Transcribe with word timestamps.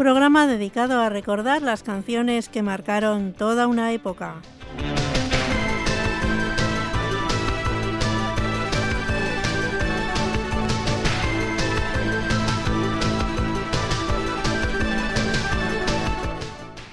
programa 0.00 0.46
dedicado 0.46 0.98
a 0.98 1.10
recordar 1.10 1.60
las 1.60 1.82
canciones 1.82 2.48
que 2.48 2.62
marcaron 2.62 3.34
toda 3.34 3.66
una 3.66 3.92
época. 3.92 4.36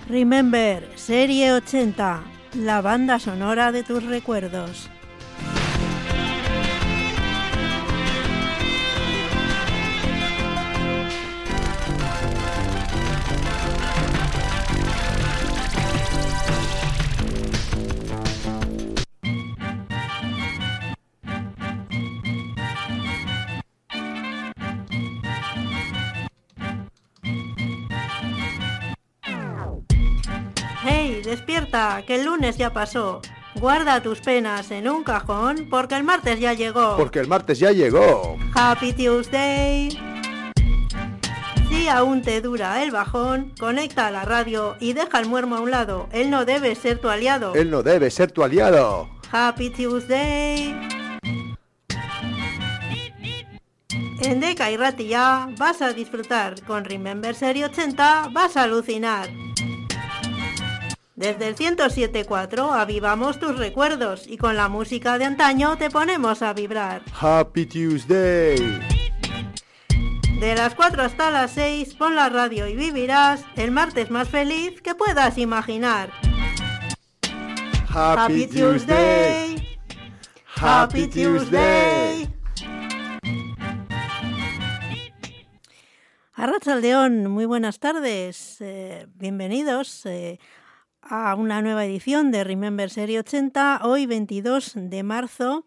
Remember, 0.09 0.91
Serie 0.95 1.53
80, 1.53 2.21
la 2.55 2.81
banda 2.81 3.19
sonora 3.19 3.71
de 3.71 3.83
tus 3.83 4.03
recuerdos. 4.03 4.89
Despierta! 31.27 32.01
Que 32.07 32.15
el 32.15 32.25
lunes 32.25 32.57
ya 32.57 32.73
pasó. 32.73 33.21
Guarda 33.55 34.01
tus 34.01 34.19
penas 34.21 34.71
en 34.71 34.87
un 34.87 35.03
cajón 35.03 35.67
porque 35.69 35.95
el 35.95 36.03
martes 36.03 36.39
ya 36.39 36.53
llegó. 36.53 36.95
Porque 36.97 37.19
el 37.19 37.27
martes 37.27 37.59
ya 37.59 37.71
llegó. 37.71 38.37
Happy 38.55 38.93
Tuesday. 38.93 39.89
Si 41.69 41.89
aún 41.89 42.21
te 42.21 42.41
dura 42.41 42.81
el 42.81 42.91
bajón, 42.91 43.53
conecta 43.59 44.07
a 44.07 44.11
la 44.11 44.23
radio 44.23 44.77
y 44.79 44.93
deja 44.93 45.19
el 45.19 45.27
muermo 45.27 45.57
a 45.57 45.59
un 45.59 45.71
lado. 45.71 46.07
Él 46.11 46.29
no 46.29 46.45
debe 46.45 46.75
ser 46.75 46.99
tu 46.99 47.09
aliado. 47.09 47.53
Él 47.55 47.69
no 47.69 47.83
debe 47.83 48.09
ser 48.09 48.31
tu 48.31 48.43
aliado. 48.43 49.09
Happy 49.31 49.69
Tuesday. 49.69 50.75
En 54.21 54.39
Deca 54.39 54.71
y 54.71 54.77
Ratilla 54.77 55.49
vas 55.57 55.81
a 55.81 55.93
disfrutar. 55.93 56.61
Con 56.63 56.85
Remember 56.85 57.35
Serie 57.35 57.65
80 57.65 58.29
vas 58.31 58.55
a 58.55 58.63
alucinar. 58.63 59.29
Desde 61.17 61.47
el 61.47 61.55
107.4 61.55 62.79
avivamos 62.79 63.39
tus 63.39 63.57
recuerdos 63.57 64.27
y 64.27 64.37
con 64.37 64.55
la 64.55 64.69
música 64.69 65.17
de 65.17 65.25
antaño 65.25 65.75
te 65.75 65.89
ponemos 65.89 66.43
a 66.43 66.53
vibrar. 66.53 67.01
Happy 67.19 67.65
Tuesday. 67.65 68.55
De 70.39 70.53
las 70.55 70.75
4 70.75 71.01
hasta 71.01 71.31
las 71.31 71.49
6 71.53 71.95
pon 71.95 72.15
la 72.15 72.29
radio 72.29 72.67
y 72.67 72.75
vivirás 72.75 73.43
el 73.55 73.71
martes 73.71 74.11
más 74.11 74.29
feliz 74.29 74.79
que 74.83 74.93
puedas 74.93 75.39
imaginar. 75.39 76.11
Happy, 77.89 78.45
Tuesday. 78.45 79.75
Happy 80.55 81.07
Tuesday. 81.07 82.29
Arrachaldeón, 86.33 87.25
muy 87.25 87.45
buenas 87.45 87.79
tardes. 87.79 88.57
eh, 88.61 89.07
bienvenidos 89.15 90.05
eh, 90.05 90.37
a 91.09 91.35
una 91.35 91.61
nueva 91.61 91.85
edición 91.85 92.31
de 92.31 92.43
Remember 92.43 92.89
Serie 92.89 93.19
80, 93.19 93.81
hoy 93.83 94.05
22 94.05 94.73
de 94.75 95.03
marzo 95.03 95.65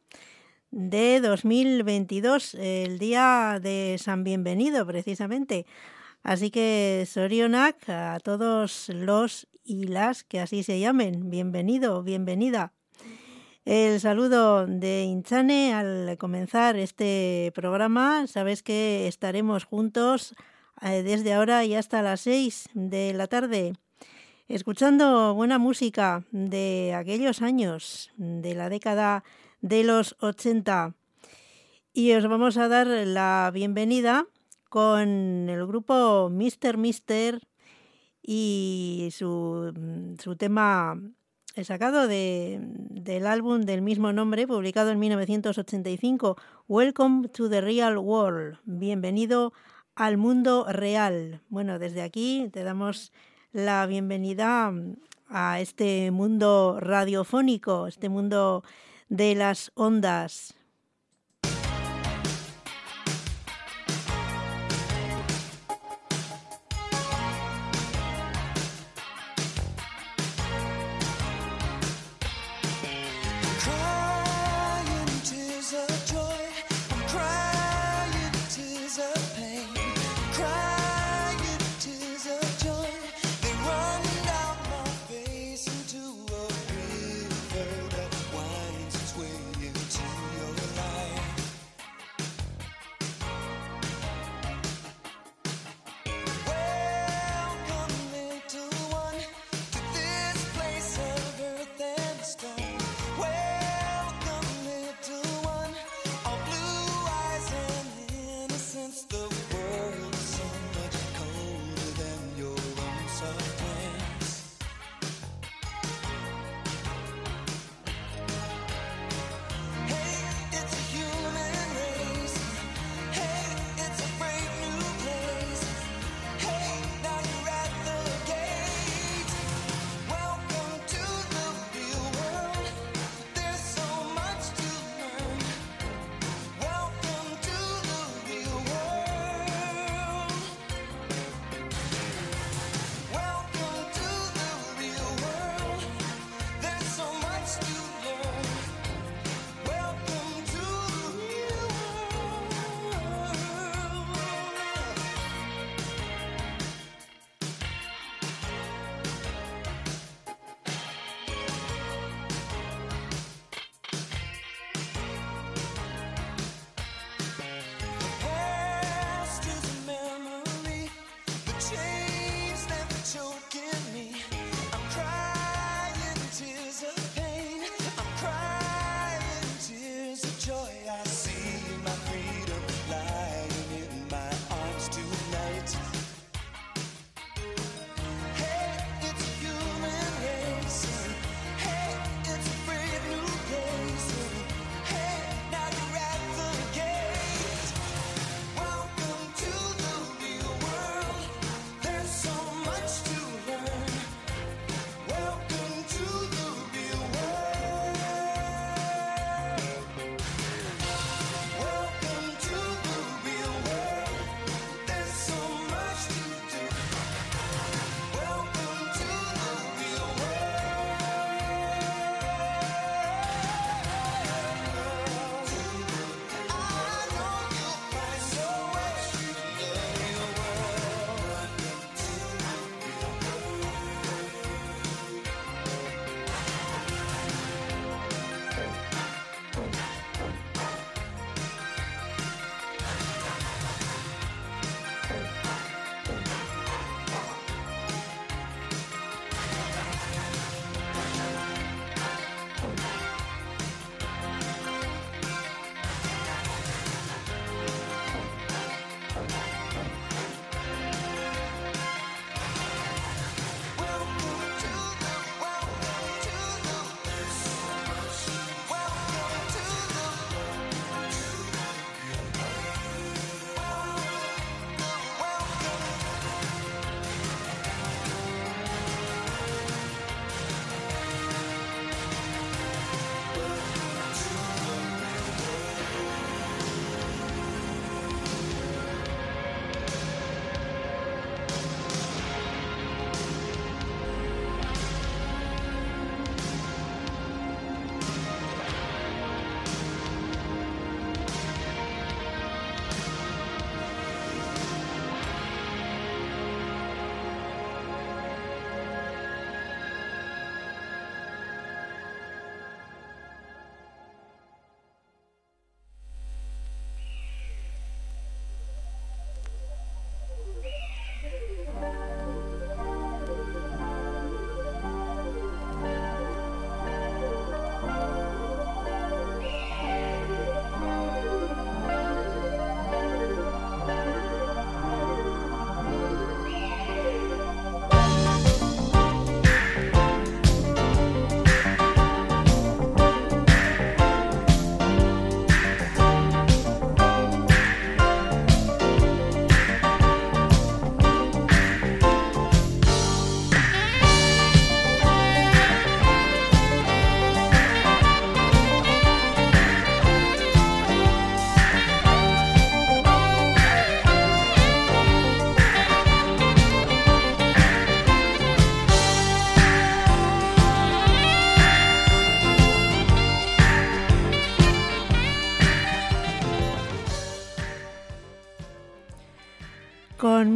de 0.70 1.20
2022, 1.20 2.54
el 2.54 2.98
día 2.98 3.58
de 3.62 3.96
San 3.98 4.24
Bienvenido 4.24 4.86
precisamente. 4.86 5.66
Así 6.22 6.50
que 6.50 7.06
Sorionak 7.06 7.88
a 7.88 8.18
todos 8.20 8.90
los 8.90 9.48
y 9.64 9.84
las 9.84 10.24
que 10.24 10.40
así 10.40 10.62
se 10.62 10.78
llamen, 10.78 11.30
bienvenido, 11.30 12.02
bienvenida. 12.02 12.72
El 13.64 14.00
saludo 14.00 14.66
de 14.66 15.04
Inchane 15.04 15.72
al 15.72 16.18
comenzar 16.18 16.76
este 16.76 17.52
programa. 17.54 18.26
Sabes 18.26 18.62
que 18.62 19.06
estaremos 19.06 19.64
juntos 19.64 20.34
eh, 20.82 21.02
desde 21.02 21.32
ahora 21.32 21.64
y 21.64 21.74
hasta 21.74 22.02
las 22.02 22.22
6 22.22 22.70
de 22.74 23.14
la 23.14 23.26
tarde 23.26 23.74
escuchando 24.50 25.32
buena 25.34 25.60
música 25.60 26.24
de 26.32 26.92
aquellos 26.96 27.40
años, 27.40 28.10
de 28.16 28.56
la 28.56 28.68
década 28.68 29.22
de 29.60 29.84
los 29.84 30.16
80. 30.18 30.94
Y 31.92 32.12
os 32.14 32.26
vamos 32.28 32.56
a 32.56 32.66
dar 32.66 32.88
la 32.88 33.50
bienvenida 33.54 34.26
con 34.68 35.48
el 35.48 35.66
grupo 35.66 36.30
Mr. 36.30 36.78
Mister 36.78 37.46
y 38.22 39.10
su, 39.12 39.72
su 40.20 40.34
tema 40.34 41.00
sacado 41.62 42.08
de, 42.08 42.58
del 42.60 43.28
álbum 43.28 43.60
del 43.60 43.82
mismo 43.82 44.12
nombre, 44.12 44.48
publicado 44.48 44.90
en 44.90 44.98
1985, 44.98 46.36
Welcome 46.66 47.28
to 47.28 47.48
the 47.48 47.60
Real 47.60 47.98
World. 47.98 48.58
Bienvenido 48.64 49.52
al 49.94 50.16
mundo 50.16 50.66
real. 50.68 51.40
Bueno, 51.50 51.78
desde 51.78 52.02
aquí 52.02 52.48
te 52.52 52.64
damos 52.64 53.12
la 53.52 53.86
bienvenida 53.86 54.72
a 55.28 55.60
este 55.60 56.10
mundo 56.10 56.78
radiofónico, 56.80 57.88
este 57.88 58.08
mundo 58.08 58.62
de 59.08 59.34
las 59.34 59.72
ondas. 59.74 60.54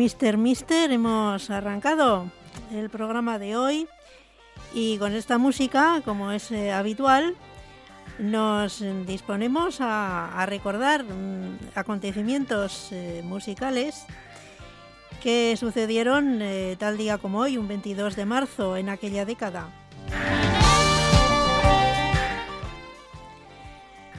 Mr. 0.04 0.36
Mister 0.36 0.92
hemos 0.92 1.48
arrancado 1.48 2.30
el 2.74 2.90
programa 2.90 3.38
de 3.38 3.56
hoy 3.56 3.88
y 4.74 4.98
con 4.98 5.14
esta 5.14 5.38
música, 5.38 6.02
como 6.04 6.30
es 6.30 6.50
eh, 6.50 6.72
habitual, 6.72 7.34
nos 8.18 8.84
disponemos 9.06 9.80
a, 9.80 10.42
a 10.42 10.44
recordar 10.44 11.04
mm, 11.04 11.70
acontecimientos 11.74 12.88
eh, 12.92 13.22
musicales 13.24 14.04
que 15.22 15.56
sucedieron 15.56 16.42
eh, 16.42 16.76
tal 16.78 16.98
día 16.98 17.16
como 17.16 17.38
hoy, 17.38 17.56
un 17.56 17.66
22 17.66 18.14
de 18.14 18.26
marzo, 18.26 18.76
en 18.76 18.90
aquella 18.90 19.24
década. 19.24 19.70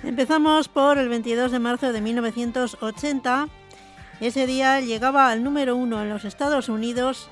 Empezamos 0.04 0.68
por 0.68 0.98
el 0.98 1.10
22 1.10 1.52
de 1.52 1.60
marzo 1.60 1.94
de 1.94 2.02
1980. 2.02 3.50
Ese 4.22 4.48
día 4.48 4.80
llegaba 4.80 5.30
al 5.30 5.44
número 5.44 5.76
uno 5.76 6.02
en 6.02 6.10
los 6.10 6.24
Estados 6.24 6.70
Unidos 6.70 7.30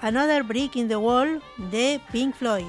Another 0.00 0.42
Brick 0.42 0.74
in 0.76 0.88
the 0.88 0.96
Wall 0.96 1.40
de 1.70 2.00
Pink 2.10 2.34
Floyd. 2.34 2.66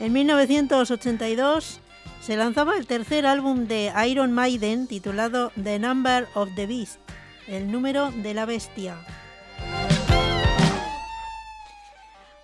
En 0.00 0.12
1982 0.14 1.80
se 2.22 2.36
lanzaba 2.36 2.76
el 2.78 2.86
tercer 2.86 3.26
álbum 3.26 3.66
de 3.66 3.92
Iron 4.08 4.32
Maiden 4.32 4.86
titulado 4.86 5.52
The 5.62 5.78
Number 5.78 6.26
of 6.34 6.48
the 6.56 6.66
Beast, 6.66 6.98
el 7.46 7.70
número 7.70 8.10
de 8.10 8.32
la 8.32 8.46
bestia. 8.46 8.96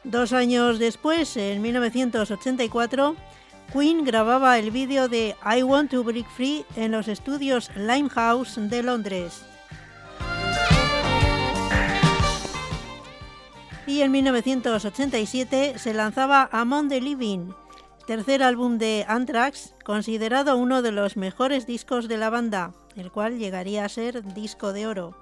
Dos 0.05 0.35
años 0.35 0.79
después, 0.79 1.37
en 1.37 1.63
1984, 1.63 3.17
Queen 3.73 4.05
grababa 4.05 4.59
el 4.59 4.71
vídeo 4.71 5.09
de 5.09 5.35
I 5.45 5.63
Want 5.63 5.91
to 5.91 6.05
Break 6.05 6.29
Free 6.31 6.65
en 6.77 6.93
los 6.93 7.09
estudios 7.09 7.71
Limehouse 7.77 8.57
de 8.57 8.83
Londres. 8.83 9.45
Y 13.87 14.03
en 14.03 14.11
1987 14.11 15.79
se 15.79 15.95
lanzaba 15.95 16.49
Among 16.53 16.89
the 16.89 17.01
Living, 17.01 17.51
tercer 18.07 18.43
álbum 18.43 18.79
de 18.79 19.05
Anthrax, 19.09 19.75
considerado 19.85 20.57
uno 20.57 20.83
de 20.83 20.93
los 20.93 21.17
mejores 21.17 21.67
discos 21.67 22.09
de 22.09 22.17
la 22.17 22.31
banda, 22.31 22.73
el 22.97 23.11
cual 23.11 23.39
llegaría 23.39 23.85
a 23.85 23.89
ser 23.89 24.23
disco 24.35 24.73
de 24.73 24.87
oro. 24.87 25.17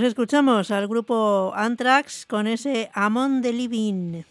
Pues 0.00 0.08
escuchamos 0.08 0.70
al 0.70 0.88
grupo 0.88 1.52
Anthrax 1.54 2.24
con 2.24 2.46
ese 2.46 2.90
Among 2.94 3.42
the 3.42 3.52
Living, 3.52 4.22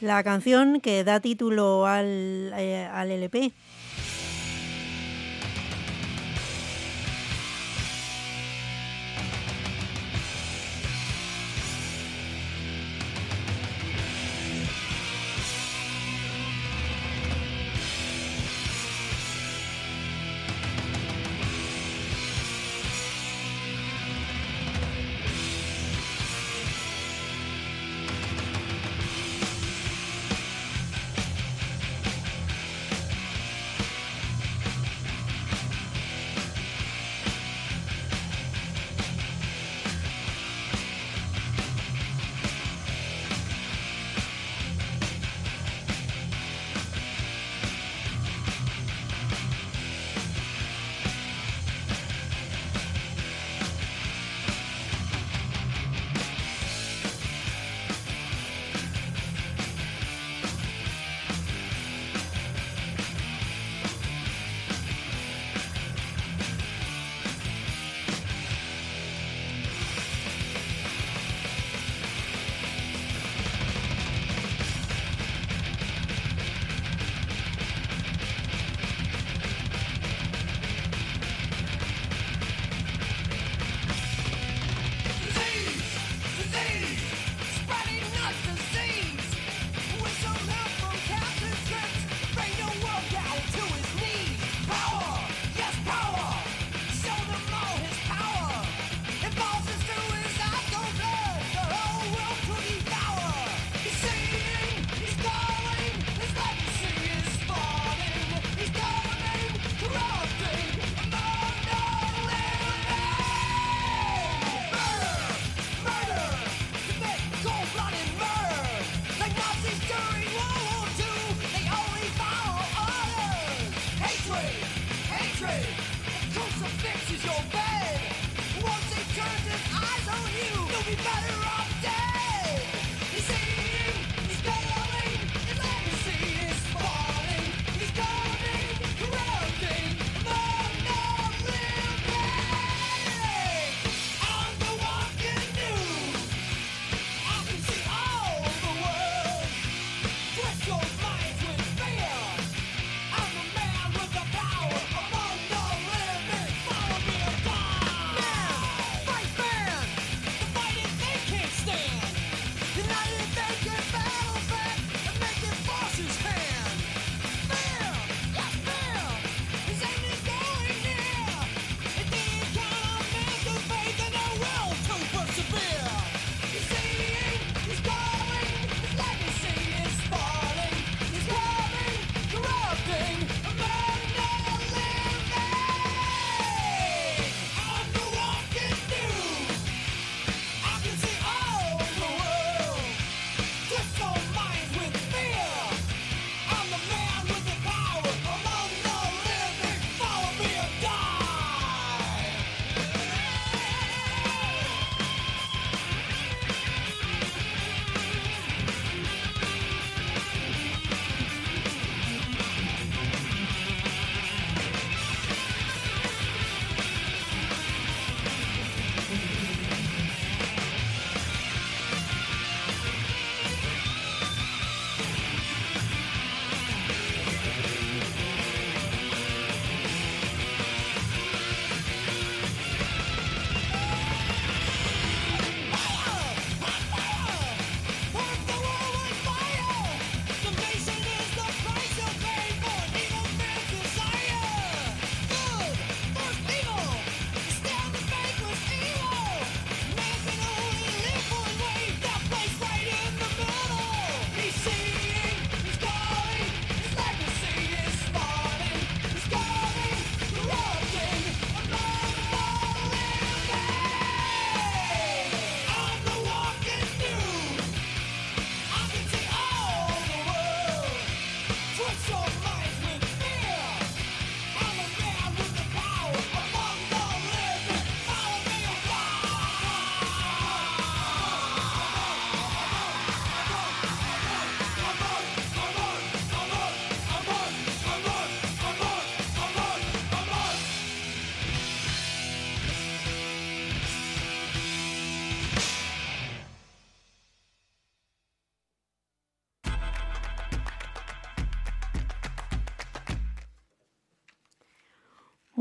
la 0.00 0.24
canción 0.24 0.80
que 0.80 1.04
da 1.04 1.20
título 1.20 1.86
al, 1.86 2.52
eh, 2.56 2.84
al 2.92 3.12
LP. 3.12 3.52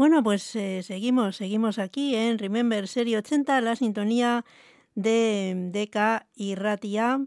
Bueno, 0.05 0.21
pues 0.21 0.55
eh, 0.55 0.83
seguimos, 0.83 1.37
seguimos 1.37 1.79
aquí 1.79 2.15
en 2.15 2.37
Remember 2.37 2.87
Serie 2.87 3.17
80, 3.17 3.59
la 3.61 3.75
sintonía 3.75 4.45
de 4.93 5.55
Deca 5.71 6.27
y 6.35 6.53
Ratia. 6.53 7.25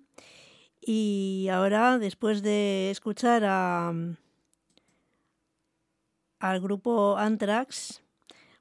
Y 0.80 1.48
ahora, 1.50 1.98
después 1.98 2.40
de 2.40 2.92
escuchar 2.92 3.42
a, 3.44 3.92
al 6.38 6.60
grupo 6.60 7.16
Anthrax, 7.16 8.04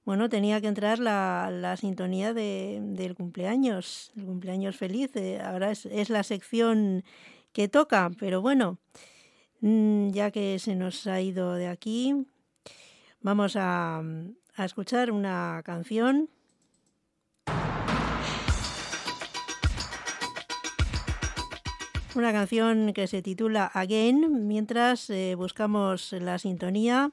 bueno, 0.03 0.29
tenía 0.29 0.61
que 0.61 0.67
entrar 0.67 0.97
la, 0.97 1.51
la 1.51 1.77
sintonía 1.77 2.33
de, 2.33 2.79
del 2.81 3.13
cumpleaños, 3.13 4.13
el 4.17 4.25
cumpleaños 4.25 4.77
feliz. 4.77 5.15
eh, 5.15 5.39
ahora 5.39 5.69
es, 5.69 6.09
la 6.09 6.23
sección 6.23 7.03
que 7.53 7.67
toca, 7.67 8.09
pero 8.17 8.41
bueno, 8.41 8.79
mm, 9.61 10.09
ya 10.09 10.31
que 10.31 10.57
se 10.57 10.75
nos 10.75 11.05
ha 11.05 11.21
ido 11.21 11.53
de 11.53 11.67
aquí, 11.67 12.25
vamos 13.21 13.55
a, 13.55 14.01
a 14.55 14.65
escuchar 14.65 15.11
una 15.11 15.61
canción. 15.63 16.29
Una 22.15 22.31
canción 22.31 22.93
que 22.93 23.05
se 23.05 23.21
titula 23.21 23.65
Again, 23.65 24.47
mientras 24.47 25.09
eh, 25.11 25.35
buscamos 25.35 26.13
la 26.13 26.39
sintonía 26.39 27.11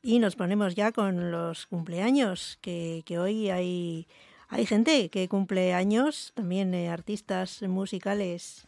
y 0.00 0.20
nos 0.20 0.36
ponemos 0.36 0.74
ya 0.74 0.90
con 0.90 1.30
los 1.30 1.66
cumpleaños, 1.66 2.58
que, 2.62 3.02
que 3.04 3.18
hoy 3.18 3.50
hay, 3.50 4.06
hay 4.48 4.64
gente 4.64 5.10
que 5.10 5.28
cumple 5.28 5.74
años, 5.74 6.32
también 6.34 6.72
eh, 6.72 6.88
artistas 6.88 7.60
musicales. 7.62 8.66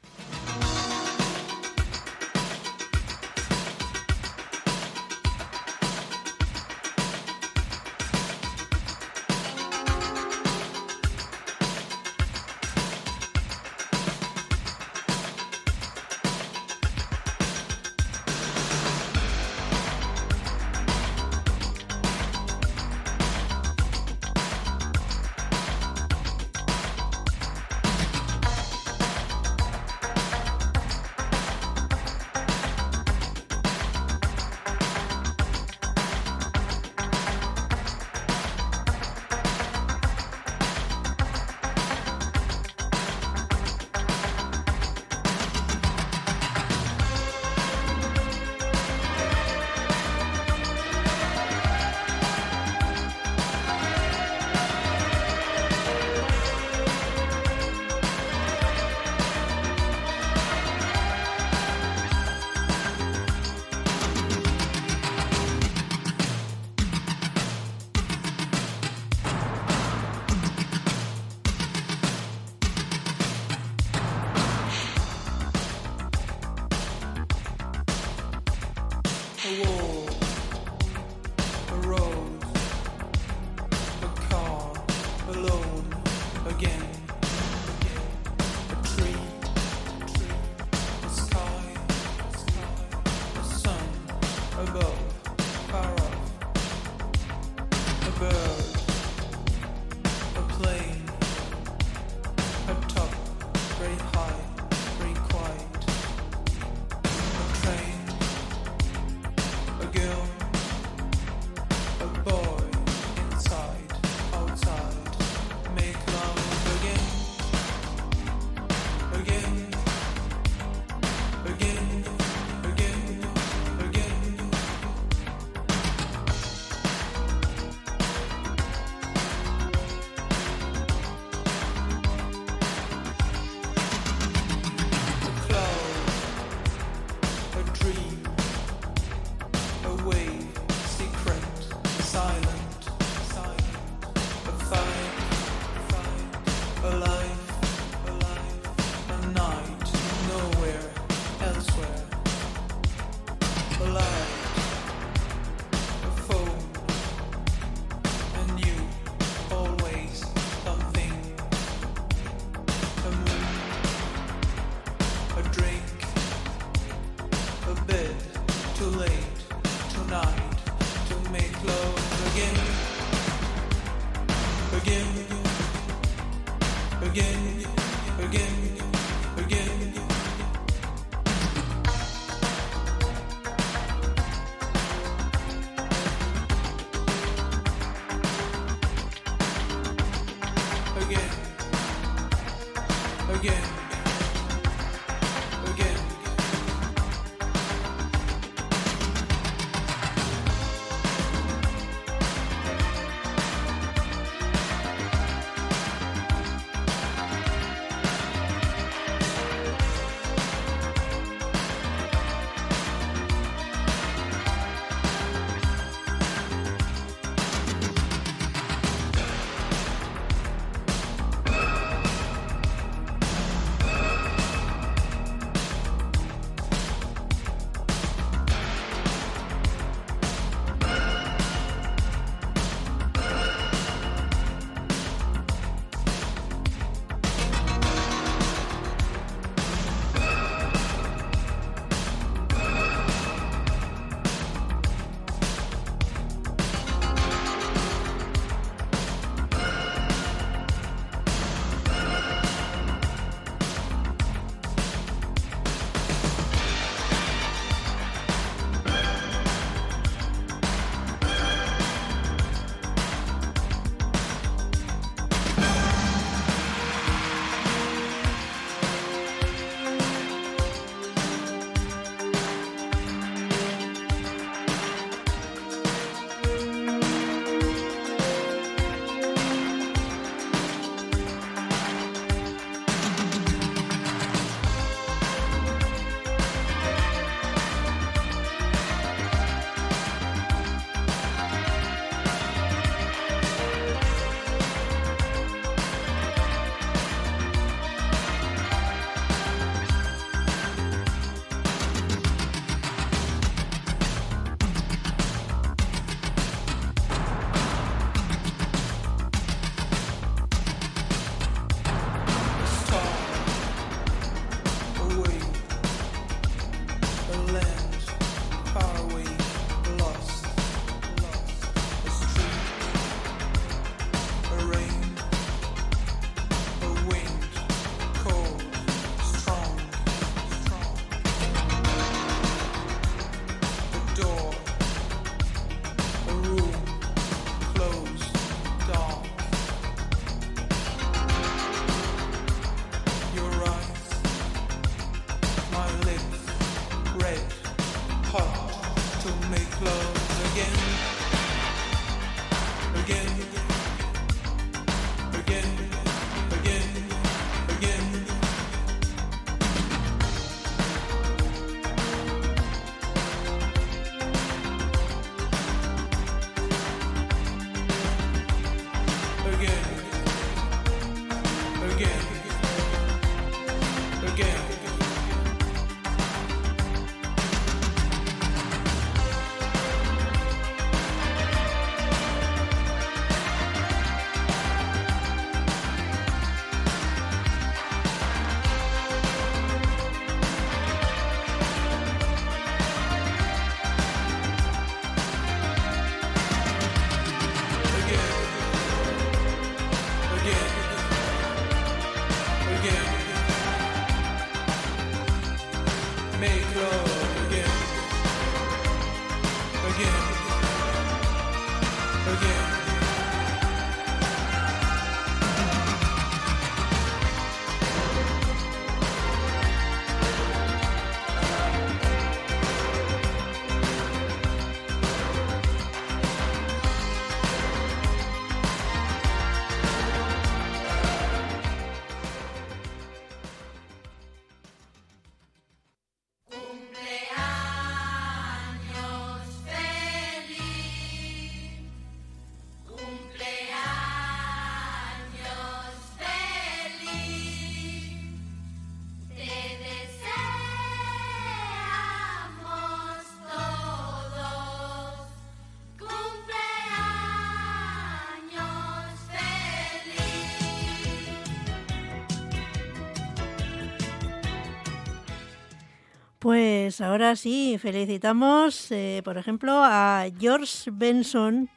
Pues 466.60 467.00
ahora 467.00 467.36
sí, 467.36 467.78
felicitamos, 467.80 468.92
eh, 468.92 469.22
por 469.24 469.38
ejemplo, 469.38 469.80
a 469.82 470.26
George 470.38 470.90
Benson, 470.92 471.70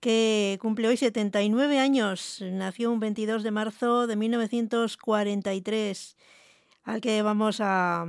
que 0.00 0.56
cumple 0.62 0.88
hoy 0.88 0.96
79 0.96 1.78
años. 1.78 2.38
Nació 2.40 2.90
un 2.90 3.00
22 3.00 3.42
de 3.42 3.50
marzo 3.50 4.06
de 4.06 4.16
1943, 4.16 6.16
al 6.84 7.02
que 7.02 7.20
vamos 7.20 7.58
a, 7.60 8.06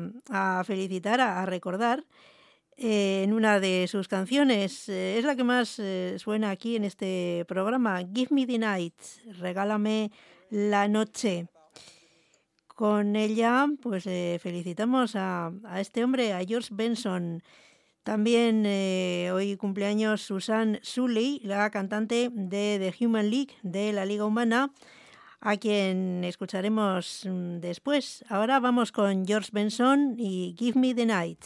felicitar, 0.65 1.19
a, 1.19 1.45
recordar. 1.45 2.05
eh, 2.77 3.23
en 3.25 3.33
una 3.33 3.59
de 3.59 3.85
sus 3.89 4.07
canciones, 4.07 4.87
eh, 4.87 5.17
es 5.19 5.25
la 5.25 5.35
que 5.35 5.43
más 5.43 5.81
suena 6.15 6.51
aquí 6.51 6.77
en 6.77 6.85
este 6.85 7.43
programa, 7.45 7.99
Give 8.15 8.29
Me 8.31 8.47
the 8.47 8.57
Night, 8.57 8.95
regálame 9.37 10.11
la 10.49 10.87
noche. 10.87 11.49
Con 12.83 13.15
ella, 13.15 13.67
pues 13.81 14.05
eh, 14.07 14.41
felicitamos 14.43 15.15
a, 15.15 15.53
este 15.77 16.03
hombre, 16.03 16.33
a 16.33 16.43
George 16.43 16.67
Benson. 16.73 17.41
También 18.03 18.65
eh, 18.65 19.31
hoy 19.33 19.55
cumpleaños 19.55 20.21
Susan 20.21 20.79
Suley, 20.81 21.39
la 21.45 21.69
cantante 21.69 22.29
de 22.33 22.93
The 22.93 23.05
Human 23.05 23.29
League, 23.29 23.53
de 23.61 23.93
la 23.93 24.03
Liga 24.03 24.25
Humana, 24.25 24.73
a 25.39 25.55
quien 25.55 26.25
escucharemos 26.25 27.25
mm, 27.25 27.59
después. 27.61 28.25
Ahora 28.27 28.59
vamos 28.59 28.91
con 28.91 29.25
George 29.25 29.51
Benson 29.53 30.15
y 30.17 30.53
Give 30.59 30.77
Me 30.77 30.93
the 30.93 31.05
Night. 31.05 31.39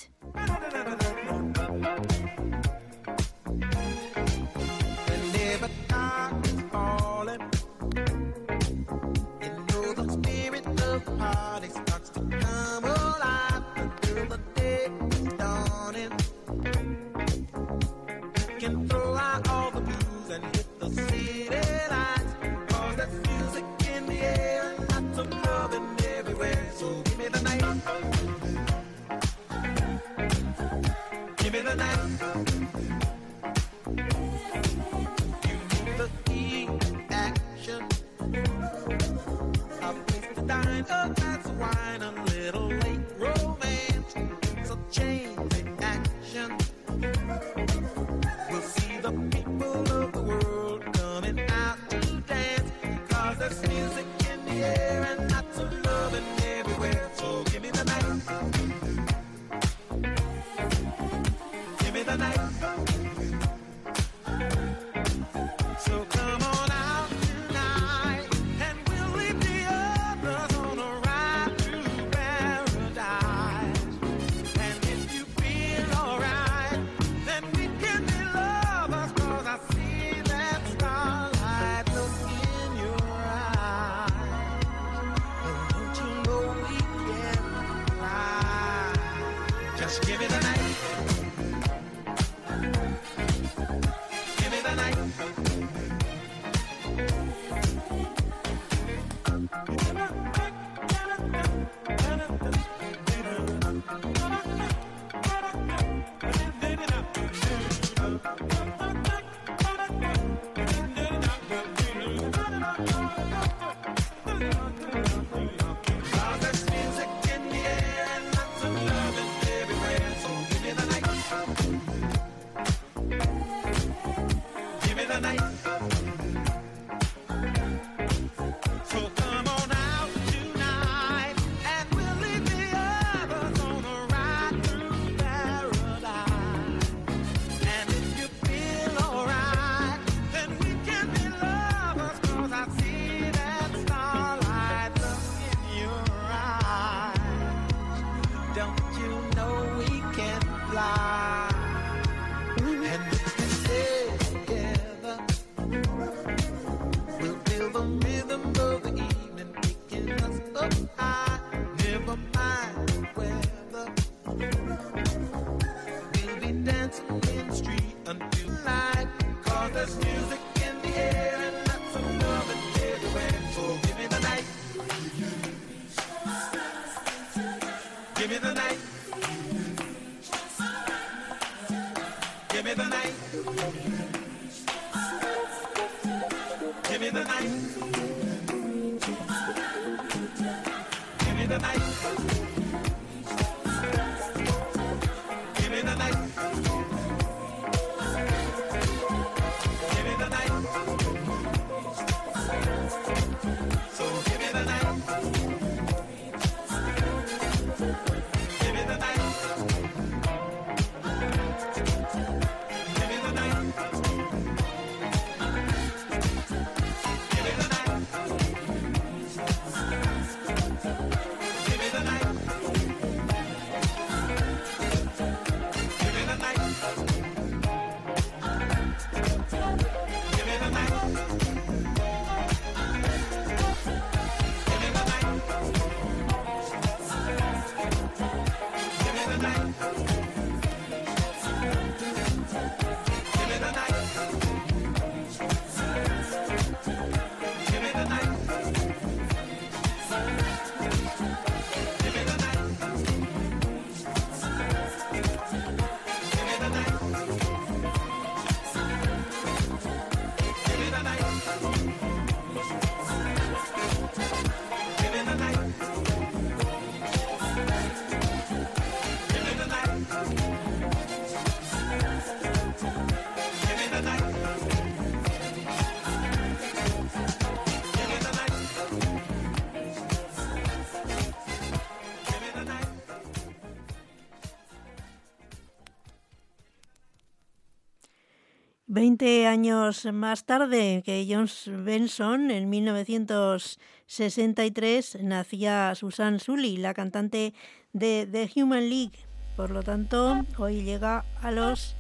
años 289.58 290.06
más 290.14 290.46
tarde 290.46 291.02
que 291.04 291.26
John 291.28 291.50
Benson, 291.84 292.52
en 292.52 292.70
1963, 292.70 295.18
nacía 295.24 295.96
Susan 295.96 296.40
Sully, 296.40 296.78
la 296.78 296.94
cantante 296.94 297.56
de 297.92 298.30
The 298.32 298.52
Human 298.62 298.88
League. 298.88 299.18
Por 299.56 299.72
lo 299.72 299.82
tanto, 299.82 300.46
hoy 300.60 300.84
llega 300.84 301.26
a 301.42 301.50
los 301.50 301.96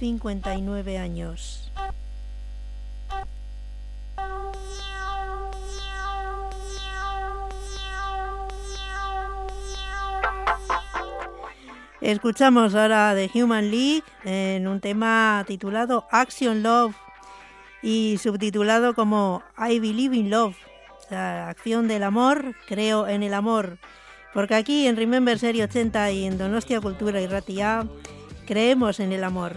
59 0.00 0.98
años. 0.98 1.65
Escuchamos 12.06 12.76
ahora 12.76 13.16
de 13.16 13.28
Human 13.34 13.68
League 13.68 14.04
eh, 14.24 14.58
en 14.58 14.68
un 14.68 14.78
tema 14.78 15.42
titulado 15.44 16.06
Action 16.12 16.62
Love 16.62 16.94
y 17.82 18.16
subtitulado 18.22 18.94
como 18.94 19.42
I 19.58 19.80
Believe 19.80 20.16
in 20.16 20.30
Love, 20.30 20.54
acción 21.10 21.88
del 21.88 22.04
amor, 22.04 22.54
creo 22.68 23.08
en 23.08 23.24
el 23.24 23.34
amor. 23.34 23.78
Porque 24.32 24.54
aquí 24.54 24.86
en 24.86 24.96
Remember 24.96 25.36
Serie 25.36 25.64
80 25.64 26.12
y 26.12 26.26
en 26.26 26.38
Donostia 26.38 26.80
Cultura 26.80 27.20
y 27.20 27.26
Ratia 27.26 27.84
creemos 28.46 29.00
en 29.00 29.12
el 29.12 29.24
amor. 29.24 29.56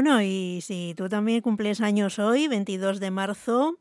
Bueno, 0.00 0.22
y 0.22 0.60
si 0.62 0.94
tú 0.96 1.08
también 1.08 1.40
cumples 1.40 1.80
años 1.80 2.20
hoy, 2.20 2.46
22 2.46 3.00
de 3.00 3.10
marzo, 3.10 3.80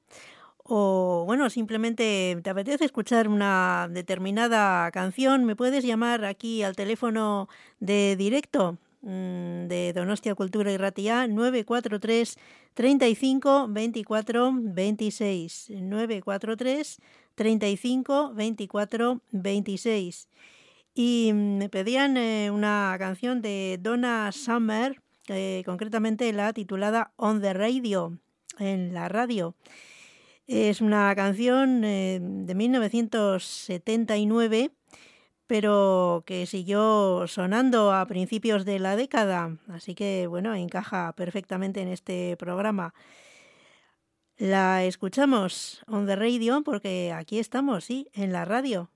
o 0.63 1.21
bueno, 1.27 1.47
simplemente 1.51 2.39
te 2.41 2.49
apetece 2.49 2.85
escuchar 2.85 3.27
una 3.27 3.87
determinada 3.91 4.89
canción, 4.89 5.45
me 5.45 5.55
puedes 5.55 5.83
llamar 5.83 6.25
aquí 6.25 6.63
al 6.63 6.75
teléfono 6.75 7.49
de 7.79 8.15
directo 8.15 8.79
mm, 9.03 9.67
de 9.67 9.93
Donostia 9.93 10.33
Cultura 10.33 10.71
y 10.71 10.77
Ratia 10.77 11.27
943 11.27 12.35
35 12.73 13.67
24 13.69 14.51
26 14.55 15.69
943 15.69 16.97
35 17.35 18.33
24 18.33 19.21
26 19.33 20.29
y 20.95 21.31
mm, 21.31 21.57
me 21.59 21.69
pedían 21.69 22.17
eh, 22.17 22.49
una 22.49 22.95
canción 22.97 23.43
de 23.43 23.77
Donna 23.79 24.31
Summer, 24.31 24.99
eh, 25.27 25.63
concretamente 25.65 26.31
la 26.33 26.53
titulada 26.53 27.13
On 27.15 27.41
the 27.41 27.53
Radio, 27.53 28.19
en 28.59 28.93
la 28.93 29.09
radio. 29.09 29.55
Es 30.47 30.81
una 30.81 31.13
canción 31.15 31.83
eh, 31.83 32.19
de 32.21 32.55
1979, 32.55 34.71
pero 35.45 36.23
que 36.25 36.45
siguió 36.45 37.25
sonando 37.27 37.91
a 37.91 38.05
principios 38.05 38.63
de 38.65 38.79
la 38.79 38.95
década, 38.95 39.57
así 39.67 39.93
que 39.95 40.27
bueno, 40.27 40.55
encaja 40.55 41.11
perfectamente 41.13 41.81
en 41.81 41.89
este 41.89 42.37
programa. 42.37 42.93
La 44.37 44.83
escuchamos 44.83 45.83
on 45.87 46.05
the 46.05 46.15
radio 46.15 46.61
porque 46.63 47.11
aquí 47.11 47.39
estamos, 47.39 47.85
sí, 47.85 48.07
en 48.13 48.31
la 48.31 48.45
radio. 48.45 48.91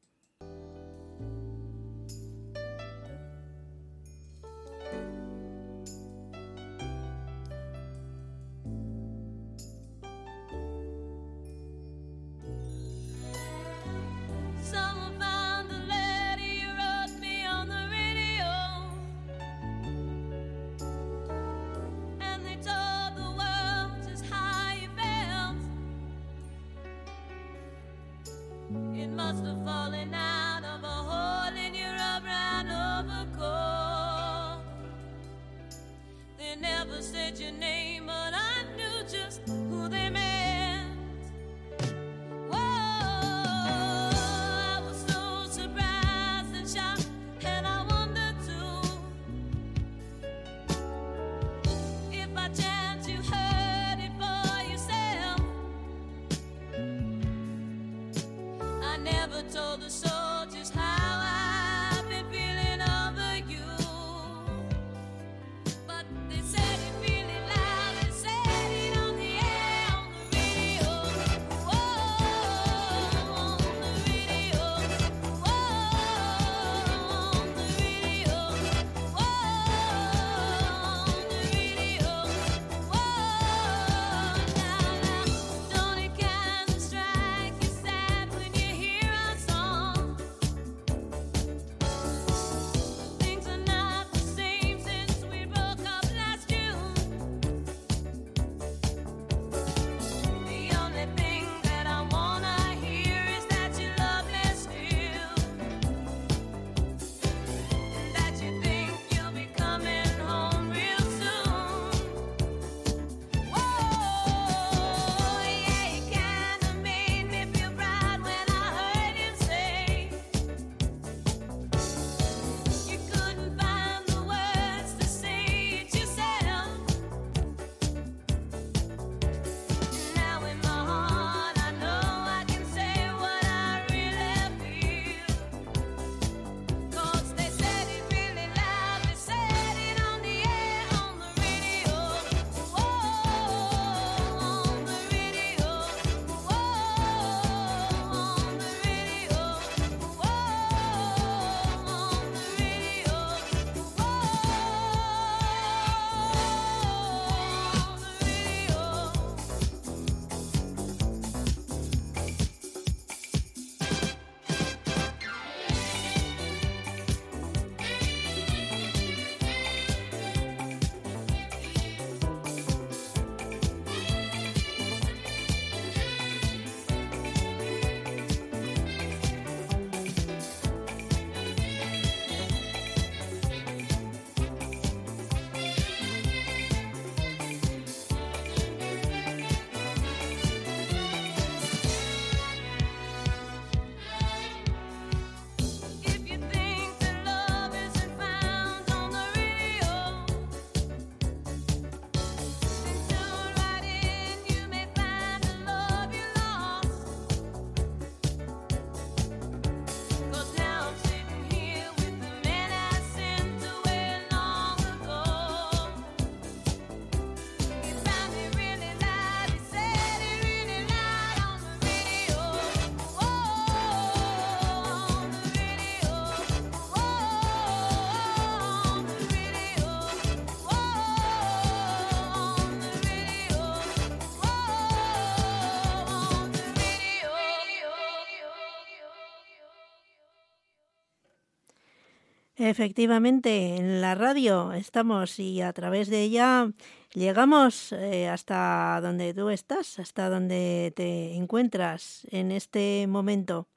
Efectivamente, 242.63 243.77
en 243.77 244.01
la 244.01 244.13
radio 244.13 244.71
estamos 244.73 245.39
y 245.39 245.61
a 245.61 245.73
través 245.73 246.11
de 246.11 246.21
ella 246.21 246.71
llegamos 247.15 247.91
eh, 247.91 248.29
hasta 248.29 248.99
donde 249.01 249.33
tú 249.33 249.49
estás, 249.49 249.97
hasta 249.97 250.29
donde 250.29 250.93
te 250.95 251.33
encuentras 251.33 252.27
en 252.29 252.51
este 252.51 253.07
momento. 253.07 253.67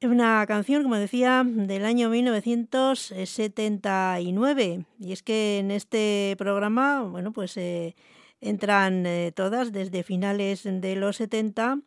Una 0.00 0.46
canción, 0.46 0.84
como 0.84 0.94
decía, 0.94 1.42
del 1.44 1.84
año 1.84 2.08
1979. 2.08 4.84
Y 5.00 5.10
es 5.10 5.24
que 5.24 5.58
en 5.58 5.72
este 5.72 6.36
programa, 6.38 7.02
bueno, 7.02 7.32
pues 7.32 7.56
eh, 7.56 7.96
entran 8.40 9.06
eh, 9.06 9.32
todas 9.34 9.72
desde 9.72 10.04
finales 10.04 10.62
de 10.62 10.94
los 10.94 11.16
70 11.16 11.80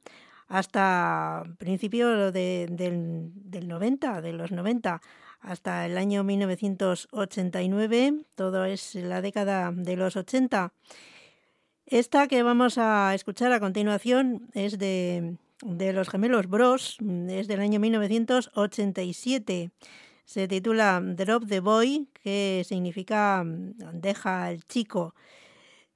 hasta 0.52 1.44
principios 1.58 2.32
del, 2.34 3.32
90, 3.68 4.22
de 4.22 4.34
los 4.34 4.52
90 4.52 5.02
hasta 5.40 5.86
el 5.86 5.98
año 5.98 6.26
1989, 6.26 8.26
todo 8.36 8.66
es 8.66 8.96
la 8.96 9.22
década 9.22 9.72
de 9.74 9.96
los 9.96 10.18
80. 10.18 10.74
Esta 11.86 12.28
que 12.28 12.44
vamos 12.44 12.78
a 12.78 13.16
escuchar 13.16 13.54
a 13.54 13.62
continuación 13.62 14.50
es 14.54 14.78
de, 14.78 15.38
de 15.64 15.94
los 15.94 16.10
gemelos 16.10 16.48
Bros, 16.48 16.98
es 17.30 17.48
del 17.48 17.62
año 17.62 17.80
1987. 17.80 19.72
Se 20.26 20.48
titula 20.50 21.02
Drop 21.02 21.48
the 21.48 21.62
Boy, 21.62 22.10
que 22.22 22.66
significa 22.68 23.46
deja 23.46 24.44
al 24.44 24.68
chico. 24.68 25.16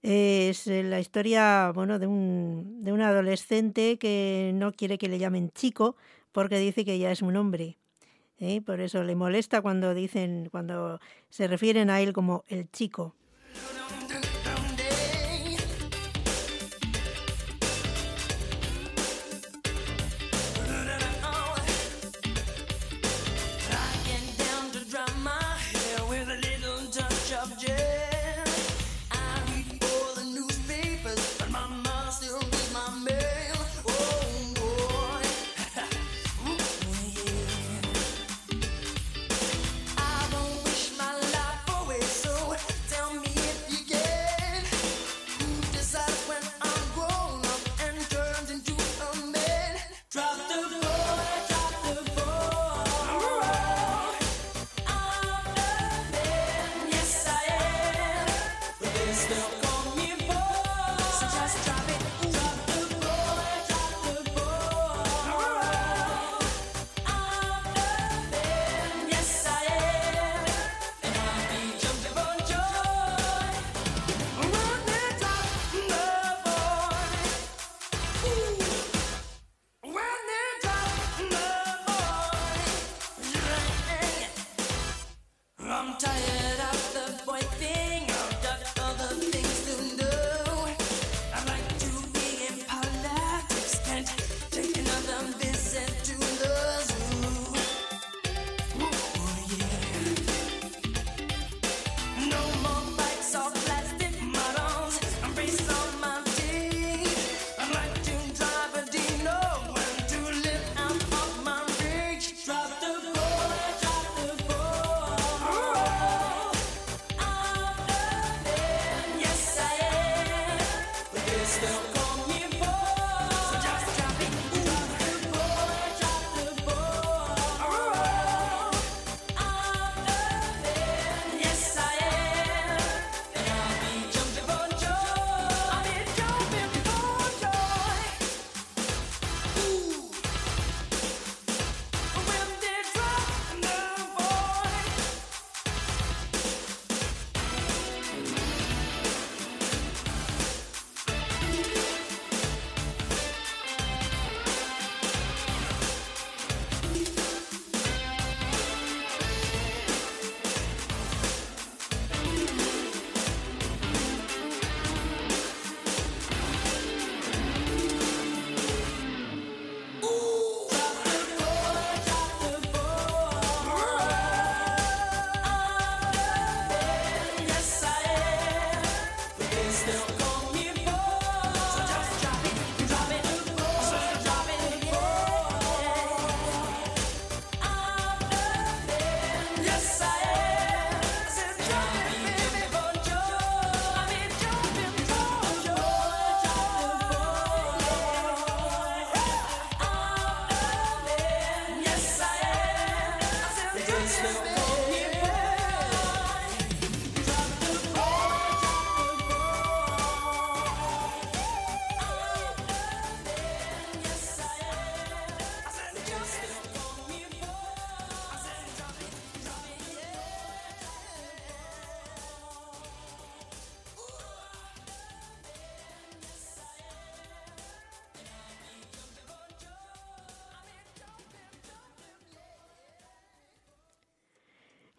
Es 0.08 0.68
eh, 0.68 0.84
la 0.84 1.00
historia 1.00 1.72
bueno, 1.74 1.98
de, 1.98 2.06
un, 2.06 2.84
de 2.84 2.94
un 2.94 3.02
adolescente 3.02 3.98
que 3.98 4.52
no 4.54 4.72
quiere 4.72 5.00
que 5.00 5.10
le 5.10 5.18
llamen 5.18 5.50
chico 5.50 5.96
porque 6.32 6.60
dice 6.60 6.86
que 6.86 7.00
ya 7.00 7.12
es 7.12 7.24
un 7.24 7.36
hombre. 7.36 7.80
¿eh? 8.38 8.62
Por 8.62 8.82
eso 8.82 9.04
le 9.04 9.16
molesta 9.16 9.64
cuando 9.64 9.96
dicen, 9.96 10.50
cuando 10.52 11.00
se 11.32 11.48
refieren 11.48 11.90
a 11.90 12.02
él 12.02 12.14
como 12.14 12.44
el 12.50 12.70
chico. 12.70 13.16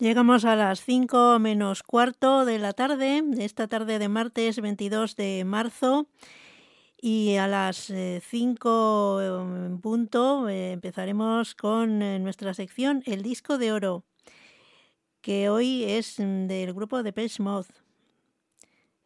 Llegamos 0.06 0.44
a 0.44 0.54
las 0.54 0.84
5 0.84 1.40
menos 1.40 1.82
cuarto 1.82 2.44
de 2.44 2.60
la 2.60 2.74
tarde, 2.74 3.24
esta 3.40 3.66
tarde 3.66 3.98
de 3.98 4.08
martes 4.08 4.60
22 4.60 5.16
de 5.16 5.44
marzo. 5.44 6.06
Y 6.96 7.34
a 7.38 7.48
las 7.48 7.90
eh, 7.90 8.22
5 8.24 9.20
em, 9.20 9.80
punto 9.80 10.48
eh, 10.48 10.70
empezaremos 10.70 11.56
con 11.56 12.02
eh, 12.02 12.20
nuestra 12.20 12.54
sección 12.54 13.02
El 13.04 13.24
disco 13.24 13.58
de 13.58 13.72
oro, 13.72 14.04
que 15.22 15.48
hoy 15.48 15.82
es 15.82 16.20
mm, 16.20 16.46
del 16.46 16.72
grupo 16.72 17.02
de 17.02 17.12
Page 17.12 17.42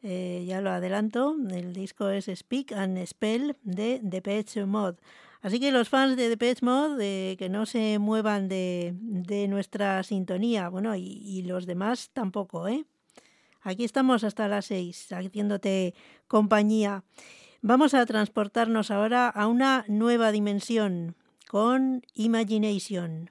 ya 0.03 0.61
lo 0.61 0.68
adelanto, 0.68 1.34
el 1.51 1.72
disco 1.72 2.11
es 2.11 2.26
Speak 2.26 2.72
and 2.72 3.03
Spell 3.07 3.57
de 3.62 4.03
The 4.07 4.20
Page 4.20 4.66
Así 5.43 5.59
que 5.59 5.72
los 5.72 5.88
fans 5.88 6.16
de 6.16 6.28
Depeche 6.28 6.64
Mode, 6.64 7.36
que 7.38 7.49
no 7.49 7.64
se 7.64 7.99
muevan 7.99 8.49
de, 8.49 8.95
de 9.01 9.49
nuestra 9.49 10.03
sintonía, 10.03 10.68
bueno, 10.68 10.95
y, 10.97 11.43
los 11.43 11.64
demás 11.64 12.11
tampoco, 12.12 12.68
¿eh? 12.68 12.84
Aquí 13.62 13.84
estamos 13.84 14.24
hasta 14.24 14.49
las 14.49 14.66
6, 14.66 15.12
haciéndote 15.12 15.95
compañía. 16.28 17.05
Vamos 17.62 17.95
a 17.95 18.05
transportarnos 18.07 18.91
ahora 18.91 19.28
a 19.28 19.47
una 19.47 19.84
nueva 19.88 20.32
dimensión 20.32 21.16
con 21.47 22.03
Imagination. 22.14 23.30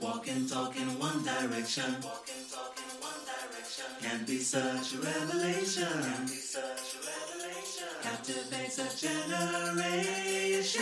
Walk 0.00 0.28
and 0.28 0.48
talk 0.48 0.76
in 0.76 0.98
one 0.98 1.22
direction. 1.22 1.84
Walk 2.02 2.26
and 2.34 2.50
talk 2.50 2.78
in 2.78 3.00
one 3.00 3.20
direction. 3.26 3.84
Can 4.00 4.24
be 4.24 4.38
such 4.38 4.94
a 4.94 4.98
revelation. 4.98 5.84
Can 5.84 6.26
be 6.26 6.36
such 6.36 6.94
a 6.94 7.00
revelation. 7.04 7.86
Captivates 8.02 8.78
a 8.78 8.88
generation. 9.76 10.80